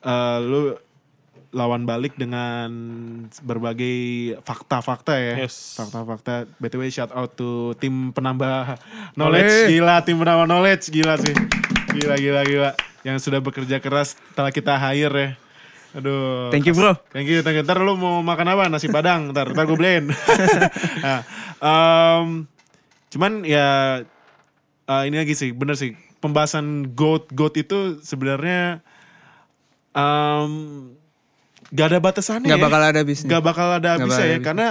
eh, 0.05 0.37
lu 0.45 0.77
lawan 1.55 1.87
balik 1.87 2.19
dengan 2.19 2.67
berbagai 3.39 3.95
fakta-fakta 4.43 5.15
ya. 5.15 5.47
Yes. 5.47 5.79
Fakta-fakta. 5.79 6.51
BTW 6.59 6.91
shout 6.91 7.15
out 7.15 7.31
to 7.39 7.71
tim 7.79 8.11
penambah 8.11 8.75
knowledge. 9.15 9.71
Oleh. 9.71 9.79
Gila, 9.79 10.03
tim 10.03 10.19
penambah 10.19 10.51
knowledge. 10.51 10.91
Gila 10.91 11.15
sih. 11.15 11.31
Gila, 11.95 12.19
gila, 12.19 12.41
gila. 12.43 12.71
Yang 13.07 13.23
sudah 13.23 13.39
bekerja 13.39 13.79
keras 13.79 14.19
setelah 14.19 14.51
kita 14.51 14.75
hire 14.75 15.15
ya. 15.15 15.29
Aduh. 15.95 16.51
Thank 16.51 16.67
you 16.67 16.75
bro. 16.75 16.99
Thank 17.15 17.31
you, 17.31 17.39
thank 17.39 17.55
you. 17.55 17.63
Ntar 17.63 17.79
lu 17.79 17.95
mau 17.95 18.19
makan 18.19 18.51
apa? 18.51 18.67
Nasi 18.67 18.91
padang. 18.91 19.31
Ntar, 19.31 19.55
ntar 19.55 19.63
gue 19.63 19.77
beliin. 19.79 20.11
nah, 21.05 21.23
em, 21.63 22.43
cuman 23.15 23.47
ya 23.47 24.03
eh, 24.91 25.03
ini 25.07 25.15
lagi 25.15 25.33
sih, 25.39 25.55
bener 25.55 25.79
sih. 25.79 25.95
Pembahasan 26.19 26.91
goat 26.91 27.31
goat 27.31 27.55
itu 27.55 28.03
sebenarnya 28.03 28.83
em, 29.95 30.51
gak 31.71 31.95
ada 31.95 31.99
batasannya. 32.03 32.51
Gak 32.51 32.59
ya. 32.59 32.65
bakal 32.67 32.81
ada 32.83 32.99
habisnya. 32.99 33.29
Gak 33.31 33.43
bakal 33.47 33.67
ada 33.79 33.89
habisnya 33.95 34.27
ya. 34.35 34.39
Karena 34.43 34.67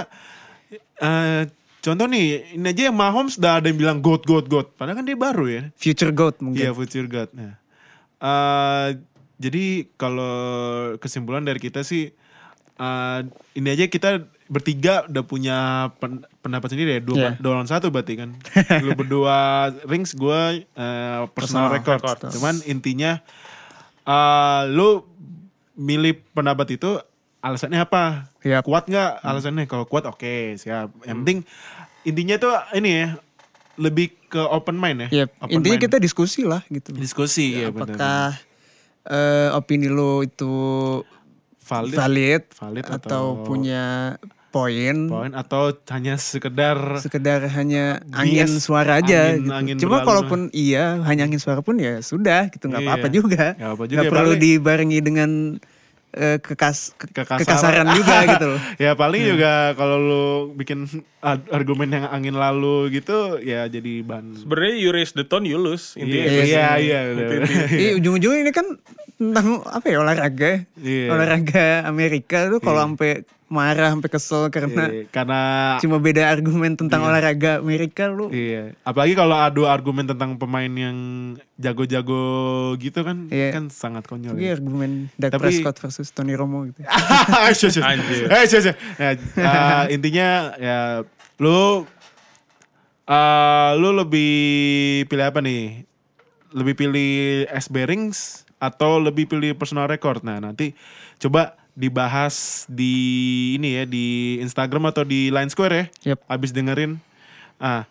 eh, 1.01 1.41
contoh 1.81 2.05
nih, 2.05 2.53
ini 2.53 2.69
aja 2.69 2.93
yang 2.93 2.97
Mahomes 2.97 3.41
udah 3.41 3.65
ada 3.65 3.65
yang 3.65 3.81
bilang 3.81 3.97
goat 3.97 4.29
goat 4.29 4.45
goat. 4.45 4.77
Padahal 4.77 5.01
kan 5.01 5.05
dia 5.09 5.17
baru 5.17 5.45
ya. 5.49 5.63
Future 5.73 6.13
GOAT 6.13 6.37
mungkin. 6.45 6.61
Iya 6.61 6.71
future 6.77 7.09
god. 7.09 7.33
Nah, 7.33 7.57
eh, 8.21 9.14
jadi 9.35 9.65
kalau 9.93 10.35
kesimpulan 10.97 11.41
dari 11.41 11.57
kita 11.57 11.81
sih 11.81 12.11
eh, 12.73 13.19
ini 13.53 13.67
aja 13.67 13.85
kita 13.85 14.09
bertiga 14.45 15.03
udah 15.05 15.23
punya 15.23 15.57
pen- 15.95 16.21
pendapat 16.39 16.69
sendiri 16.69 16.89
ya 16.91 17.01
dua, 17.01 17.17
Iya. 17.17 17.29
dua 17.37 17.51
lawan 17.53 17.65
satu 17.65 17.89
berarti 17.89 18.13
kan. 18.15 18.29
Lu 18.85 18.93
berdua 18.93 19.37
rings 19.83 20.13
gue 20.13 20.41
eh, 20.63 21.19
personal, 21.29 21.67
Personal 21.67 21.67
record. 21.71 21.99
record. 21.99 22.19
Cuman 22.31 22.55
intinya 22.63 23.19
eh, 24.03 24.61
lu 24.67 25.03
milih 25.75 26.23
pendapat 26.31 26.75
itu 26.75 26.95
alasannya 27.39 27.79
apa? 27.79 28.31
Yap. 28.41 28.63
Kuat 28.63 28.85
nggak 28.85 29.11
alasannya? 29.21 29.65
Kalau 29.65 29.83
kuat 29.83 30.05
oke 30.05 30.55
siap. 30.55 30.93
Yang 31.03 31.17
penting 31.19 31.39
intinya 32.03 32.35
tuh 32.37 32.53
ini 32.73 32.89
ya 32.95 33.07
lebih 33.75 34.13
ke 34.27 34.39
open 34.39 34.75
mind 34.75 35.09
ya. 35.09 35.25
Yep. 35.25 35.29
Open 35.41 35.53
Intinya 35.53 35.75
mind. 35.75 35.85
kita 35.85 35.97
diskusi 35.97 36.41
lah 36.43 36.61
gitu. 36.67 36.93
diskusi 36.93 37.59
ya 37.59 37.69
benar. 37.69 37.91
Apakah 37.91 38.25
eh, 39.05 39.49
opini 39.51 39.87
lo 39.87 40.19
itu 40.19 40.53
valid, 41.61 41.93
valid, 41.93 42.43
valid 42.51 42.85
atau, 42.85 42.97
atau 42.97 43.23
punya 43.43 44.15
poin 44.49 44.95
poin 45.05 45.31
atau 45.31 45.75
hanya 45.89 46.15
sekedar 46.15 46.77
sekedar 46.97 47.43
hanya 47.51 47.99
angin 48.09 48.47
Bias, 48.47 48.63
suara 48.63 48.97
aja 48.97 49.33
angin- 49.33 49.43
gitu. 49.43 49.51
angin 49.51 49.75
Cuma 49.77 49.97
berlalu. 49.97 50.07
kalaupun 50.07 50.39
iya 50.51 51.03
hanya 51.03 51.25
angin 51.25 51.37
suara 51.37 51.59
pun 51.59 51.75
ya 51.75 51.99
sudah 51.99 52.47
gitu 52.47 52.65
nggak 52.65 52.79
Iya. 52.79 52.89
apa-apa 52.89 53.07
juga. 53.09 53.45
Nggak 53.51 53.67
apa-apa 53.67 53.85
juga, 53.85 53.99
Nggak 53.99 54.13
perlu 54.13 54.33
dibarengi 54.37 54.99
dengan 55.01 55.29
eh, 56.15 56.37
kekas 56.37 56.95
ke- 56.95 57.11
Kekasaran. 57.11 57.43
kekasaran 57.43 57.87
juga 57.91 58.15
gitu 58.31 58.45
loh. 58.47 58.59
ya 58.77 58.91
paling 58.93 59.21
juga 59.27 59.51
kalau 59.73 59.97
lu 59.97 60.25
bikin 60.51 60.87
argumen 61.49 61.91
yang 61.91 62.05
angin 62.07 62.33
lalu 62.33 62.89
gitu 62.93 63.37
ya 63.37 63.65
jadi 63.65 63.99
bahan 64.01 64.33
Sebenarnya 64.37 64.75
you 64.77 64.89
raise 64.89 65.11
the 65.11 65.23
tone, 65.23 65.43
you 65.43 65.57
lose. 65.57 65.93
iya 65.93 66.01
Intinya 66.01 66.23
iya 66.23 66.41
iya, 66.41 66.65
iya, 66.77 66.99
bener. 67.09 67.29
Iya 67.69 67.91
ujung-ujungnya 67.95 68.39
ini 68.41 68.51
kan 68.51 68.67
tentang 69.15 69.63
apa 69.63 69.85
ya 69.85 69.97
olahraga. 69.99 70.47
ya. 70.47 70.59
Iya. 70.77 71.07
Olahraga 71.09 71.65
Amerika 71.85 72.47
tuh 72.47 72.59
kalau 72.59 72.83
sampai 72.83 73.23
marah 73.45 73.93
sampai 73.93 74.09
kesel 74.09 74.49
karena 74.49 74.89
Iya, 74.89 75.05
karena 75.07 75.41
cuma 75.77 76.01
beda 76.01 76.27
argumen 76.27 76.73
tentang 76.73 77.05
olahraga 77.05 77.61
Amerika 77.61 78.09
lu. 78.09 78.27
Iya, 78.27 78.73
apalagi 78.81 79.13
kalau 79.13 79.37
adu 79.37 79.69
argumen 79.69 80.03
tentang 80.03 80.33
pemain 80.35 80.67
yang 80.67 80.97
jago-jago 81.55 82.25
gitu 82.75 83.05
kan, 83.05 83.29
Iya. 83.29 83.53
kan 83.53 83.69
sangat 83.69 84.09
konyol. 84.09 84.33
Lagi 84.33 84.43
ya. 84.43 84.57
argumen 84.57 85.13
Dak 85.15 85.37
Tapi- 85.37 85.41
Prescott 85.45 85.77
versus 85.77 86.09
Tony 86.09 86.33
Romo 86.33 86.65
gitu. 86.65 86.81
Eh. 86.89 87.85
Anjir. 87.85 88.25
Eh, 88.27 88.43
shush, 88.43 88.65
shush. 88.65 88.77
Ya, 88.97 89.13
eh, 89.13 89.83
intinya 89.93 90.27
ya 90.57 90.77
lu 91.37 91.85
eh 93.05 93.71
lu 93.77 93.93
lebih 93.93 94.33
pilih 95.05 95.25
apa 95.25 95.39
nih? 95.39 95.85
Lebih 96.49 96.73
pilih 96.73 97.11
S 97.51 97.69
Bearings 97.69 98.44
atau 98.65 98.97
lebih 98.97 99.29
pilih 99.29 99.53
personal 99.53 99.85
record? 99.85 100.25
Nah, 100.25 100.41
nanti 100.41 100.73
coba 101.21 101.55
dibahas 101.75 102.63
di 102.71 102.95
ini 103.59 103.75
ya 103.75 103.83
di 103.83 104.39
Instagram 104.39 104.89
atau 104.89 105.03
di 105.03 105.29
Line 105.29 105.51
Square 105.51 105.73
ya. 105.73 105.85
Yep. 106.15 106.19
Abis 106.25 106.51
dengerin. 106.55 106.97
Ah. 107.59 107.83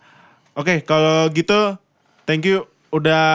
Oke, 0.55 0.81
kalau 0.87 1.27
gitu 1.35 1.75
thank 2.23 2.47
you 2.47 2.63
udah 2.95 3.27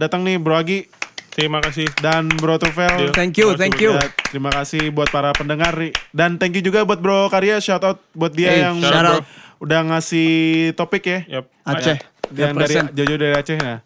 datang 0.00 0.24
nih 0.24 0.40
Bro 0.40 0.56
Agi 0.56 0.88
Terima 1.30 1.62
kasih. 1.62 1.86
dan 2.02 2.26
Bro 2.26 2.58
Tufel. 2.58 3.14
Thank 3.14 3.38
you, 3.38 3.54
thank 3.54 3.78
you. 3.78 3.94
Ya, 3.94 4.10
terima 4.28 4.50
kasih 4.50 4.90
buat 4.90 5.08
para 5.14 5.30
pendengar. 5.32 5.72
Dan 6.10 6.36
thank 6.36 6.58
you 6.58 6.62
juga 6.64 6.82
buat 6.82 6.98
Bro 6.98 7.30
Karya, 7.30 7.62
shout 7.62 7.80
out 7.86 8.02
buat 8.12 8.34
dia 8.34 8.50
Hey, 8.50 8.60
yang 8.66 8.82
shout 8.82 8.92
udah, 8.92 9.14
out. 9.14 9.24
udah 9.62 9.80
ngasih 9.94 10.30
topik 10.74 11.06
ya. 11.06 11.40
Yap. 11.40 11.46
Aceh. 11.62 11.98
Yang 12.34 12.54
dari. 12.58 12.74
Jojo 12.98 13.14
dari 13.14 13.34
Aceh. 13.38 13.56
Nah, 13.62 13.78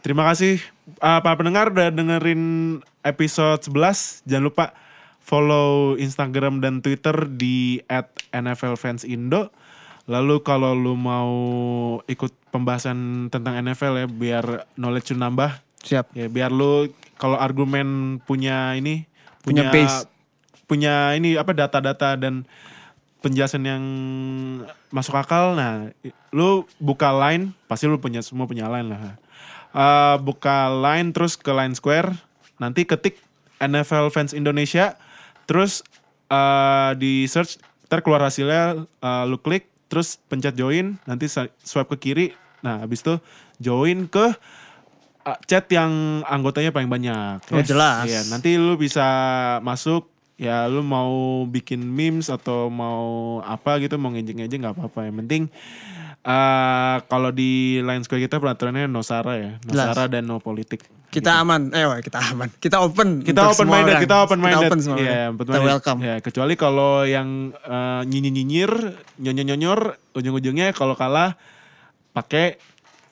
terima 0.00 0.22
kasih 0.30 0.62
uh, 1.00 1.20
para 1.20 1.34
pendengar 1.36 1.70
udah 1.70 1.88
dengerin 1.90 2.42
episode 3.02 3.62
11. 3.66 4.26
Jangan 4.26 4.44
lupa 4.44 4.64
follow 5.22 5.94
Instagram 5.96 6.58
dan 6.58 6.82
Twitter 6.82 7.14
di 7.30 7.80
@nflfansindo. 8.34 9.50
Lalu 10.10 10.42
kalau 10.42 10.74
lu 10.74 10.98
mau 10.98 11.30
ikut 12.10 12.34
pembahasan 12.50 13.30
tentang 13.30 13.54
NFL 13.62 13.94
ya 14.02 14.06
biar 14.10 14.44
knowledge 14.74 15.14
lu 15.14 15.22
nambah, 15.22 15.62
Siap. 15.82 16.10
Ya 16.14 16.26
biar 16.26 16.50
lu 16.50 16.90
kalau 17.18 17.38
argumen 17.38 18.18
punya 18.22 18.74
ini 18.74 19.06
Punya 19.42 19.74
base. 19.74 20.06
punya 20.70 21.10
ini 21.18 21.34
apa 21.34 21.50
data-data 21.50 22.14
dan 22.14 22.46
penjelasan 23.22 23.62
yang 23.66 23.82
masuk 24.90 25.14
akal. 25.18 25.54
Nah, 25.54 25.90
lu 26.30 26.66
buka 26.78 27.10
line 27.10 27.50
pasti 27.66 27.86
lu 27.90 27.98
punya 27.98 28.22
semua 28.22 28.46
punya 28.46 28.66
line 28.70 28.86
lah. 28.90 29.18
Eh, 29.72 30.16
buka 30.20 30.68
line 30.68 31.16
terus 31.16 31.40
ke 31.40 31.48
line 31.48 31.72
square, 31.72 32.12
nanti 32.60 32.84
ketik 32.84 33.16
NFL 33.56 34.12
fans 34.12 34.36
Indonesia, 34.36 35.00
terus 35.48 35.80
eh, 36.28 36.92
di 37.00 37.24
search 37.24 37.56
ntar 37.88 38.04
keluar 38.04 38.20
hasilnya 38.24 38.84
eh, 38.84 39.24
lu 39.24 39.40
klik 39.40 39.72
terus 39.88 40.20
pencet 40.28 40.56
join. 40.56 41.00
Nanti 41.08 41.28
swipe 41.64 41.96
ke 41.96 42.12
kiri. 42.12 42.26
Nah 42.60 42.84
habis 42.84 43.00
itu 43.00 43.16
join 43.60 44.06
ke 44.06 44.32
uh, 45.26 45.38
chat 45.46 45.66
yang 45.70 46.22
anggotanya 46.26 46.74
paling 46.74 46.90
banyak. 46.90 47.42
Oh, 47.50 47.62
jelas. 47.62 48.06
Iya, 48.06 48.22
nanti 48.30 48.58
lu 48.58 48.74
bisa 48.78 49.06
masuk. 49.62 50.10
Ya 50.40 50.66
lu 50.66 50.82
mau 50.82 51.44
bikin 51.46 51.78
memes 51.78 52.26
atau 52.26 52.66
mau 52.66 53.38
apa 53.46 53.78
gitu 53.78 53.94
mau 53.94 54.10
ngejek-ngejek 54.10 54.58
nggak 54.58 54.74
apa-apa. 54.74 55.06
Yang 55.06 55.16
penting 55.22 55.42
eh 56.22 56.96
kalau 57.04 57.30
di 57.30 57.50
line 57.78 58.00
square 58.00 58.22
kita 58.22 58.38
peraturannya 58.38 58.86
no 58.86 59.02
sara 59.02 59.34
ya 59.34 59.50
no 59.58 59.70
Jelas. 59.70 59.86
sara 59.90 60.04
dan 60.06 60.22
no 60.24 60.38
politik 60.38 60.86
Kita 61.12 61.44
aman, 61.44 61.68
eh 61.70 61.84
kita 62.00 62.24
aman. 62.24 62.48
Kita 62.56 62.80
open. 62.80 63.20
kita 63.20 63.44
open 63.44 63.68
minded 63.68 63.84
orang. 63.90 64.00
kita 64.00 64.16
open 64.18 64.38
minded 64.40 64.56
Kita 64.56 64.64
open 64.64 64.80
semua 64.80 64.96
Iya, 64.96 65.04
orang. 65.04 65.28
open 65.28 65.44
Kita 65.44 65.52
minded. 65.52 65.68
welcome. 65.68 65.98
Ya, 66.00 66.14
kecuali 66.18 66.54
kalau 66.56 66.92
yang 67.04 67.28
eh, 67.52 68.02
nyinyir 68.02 68.32
nyinyir 68.32 68.72
nyonyor 69.20 69.44
nyonyor 69.44 69.78
ujung-ujungnya 70.14 70.72
kalau 70.72 70.94
kalah 70.94 71.36
pakai 72.12 72.56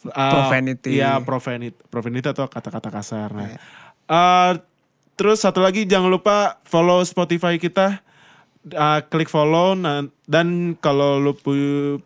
eh, 0.06 0.32
Profanity. 0.32 0.96
Iya, 0.96 1.20
profanity, 1.20 1.76
profanity 1.84 2.24
atau 2.26 2.48
kata-kata 2.48 2.88
kasar. 2.88 3.28
Nah, 3.30 3.46
Iya. 3.46 3.58
eh, 4.08 4.52
terus 5.12 5.36
satu 5.38 5.60
lagi 5.60 5.84
jangan 5.84 6.08
lupa 6.08 6.56
follow 6.64 7.02
Spotify 7.02 7.58
kita. 7.58 8.00
Eh, 8.60 9.00
klik 9.08 9.32
follow 9.32 9.72
nah, 9.72 10.04
dan 10.28 10.76
kalau 10.84 11.16
lu 11.16 11.32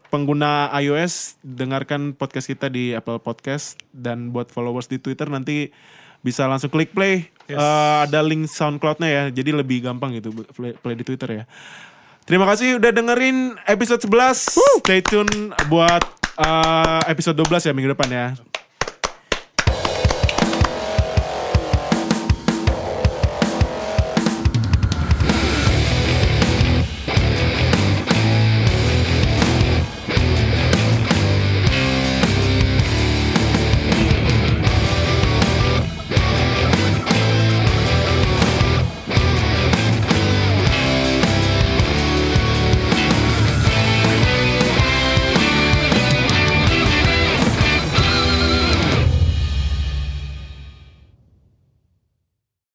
pengguna 0.07 0.71
iOS 0.79 1.35
dengarkan 1.43 2.15
podcast 2.15 2.47
kita 2.47 2.71
di 2.71 2.95
Apple 2.95 3.19
Podcast 3.19 3.75
dan 3.91 4.31
buat 4.31 4.55
followers 4.55 4.87
di 4.87 5.03
Twitter 5.03 5.27
nanti 5.27 5.75
bisa 6.23 6.47
langsung 6.47 6.71
klik 6.71 6.95
play. 6.95 7.27
Yes. 7.51 7.59
Eh, 7.59 7.99
ada 8.07 8.23
link 8.23 8.47
SoundCloud-nya 8.47 9.11
ya 9.11 9.23
jadi 9.35 9.51
lebih 9.51 9.83
gampang 9.83 10.15
gitu 10.15 10.31
play, 10.55 10.79
play 10.79 10.95
di 10.95 11.03
Twitter 11.03 11.43
ya. 11.43 11.45
Terima 12.23 12.47
kasih 12.47 12.79
udah 12.79 12.91
dengerin 12.95 13.59
episode 13.67 14.07
11 14.07 14.55
stay 14.87 15.03
tune 15.03 15.51
buat 15.67 16.07
eh, 16.39 17.03
episode 17.11 17.35
12 17.35 17.67
ya 17.67 17.73
minggu 17.75 17.99
depan 17.99 18.09
ya 18.15 18.27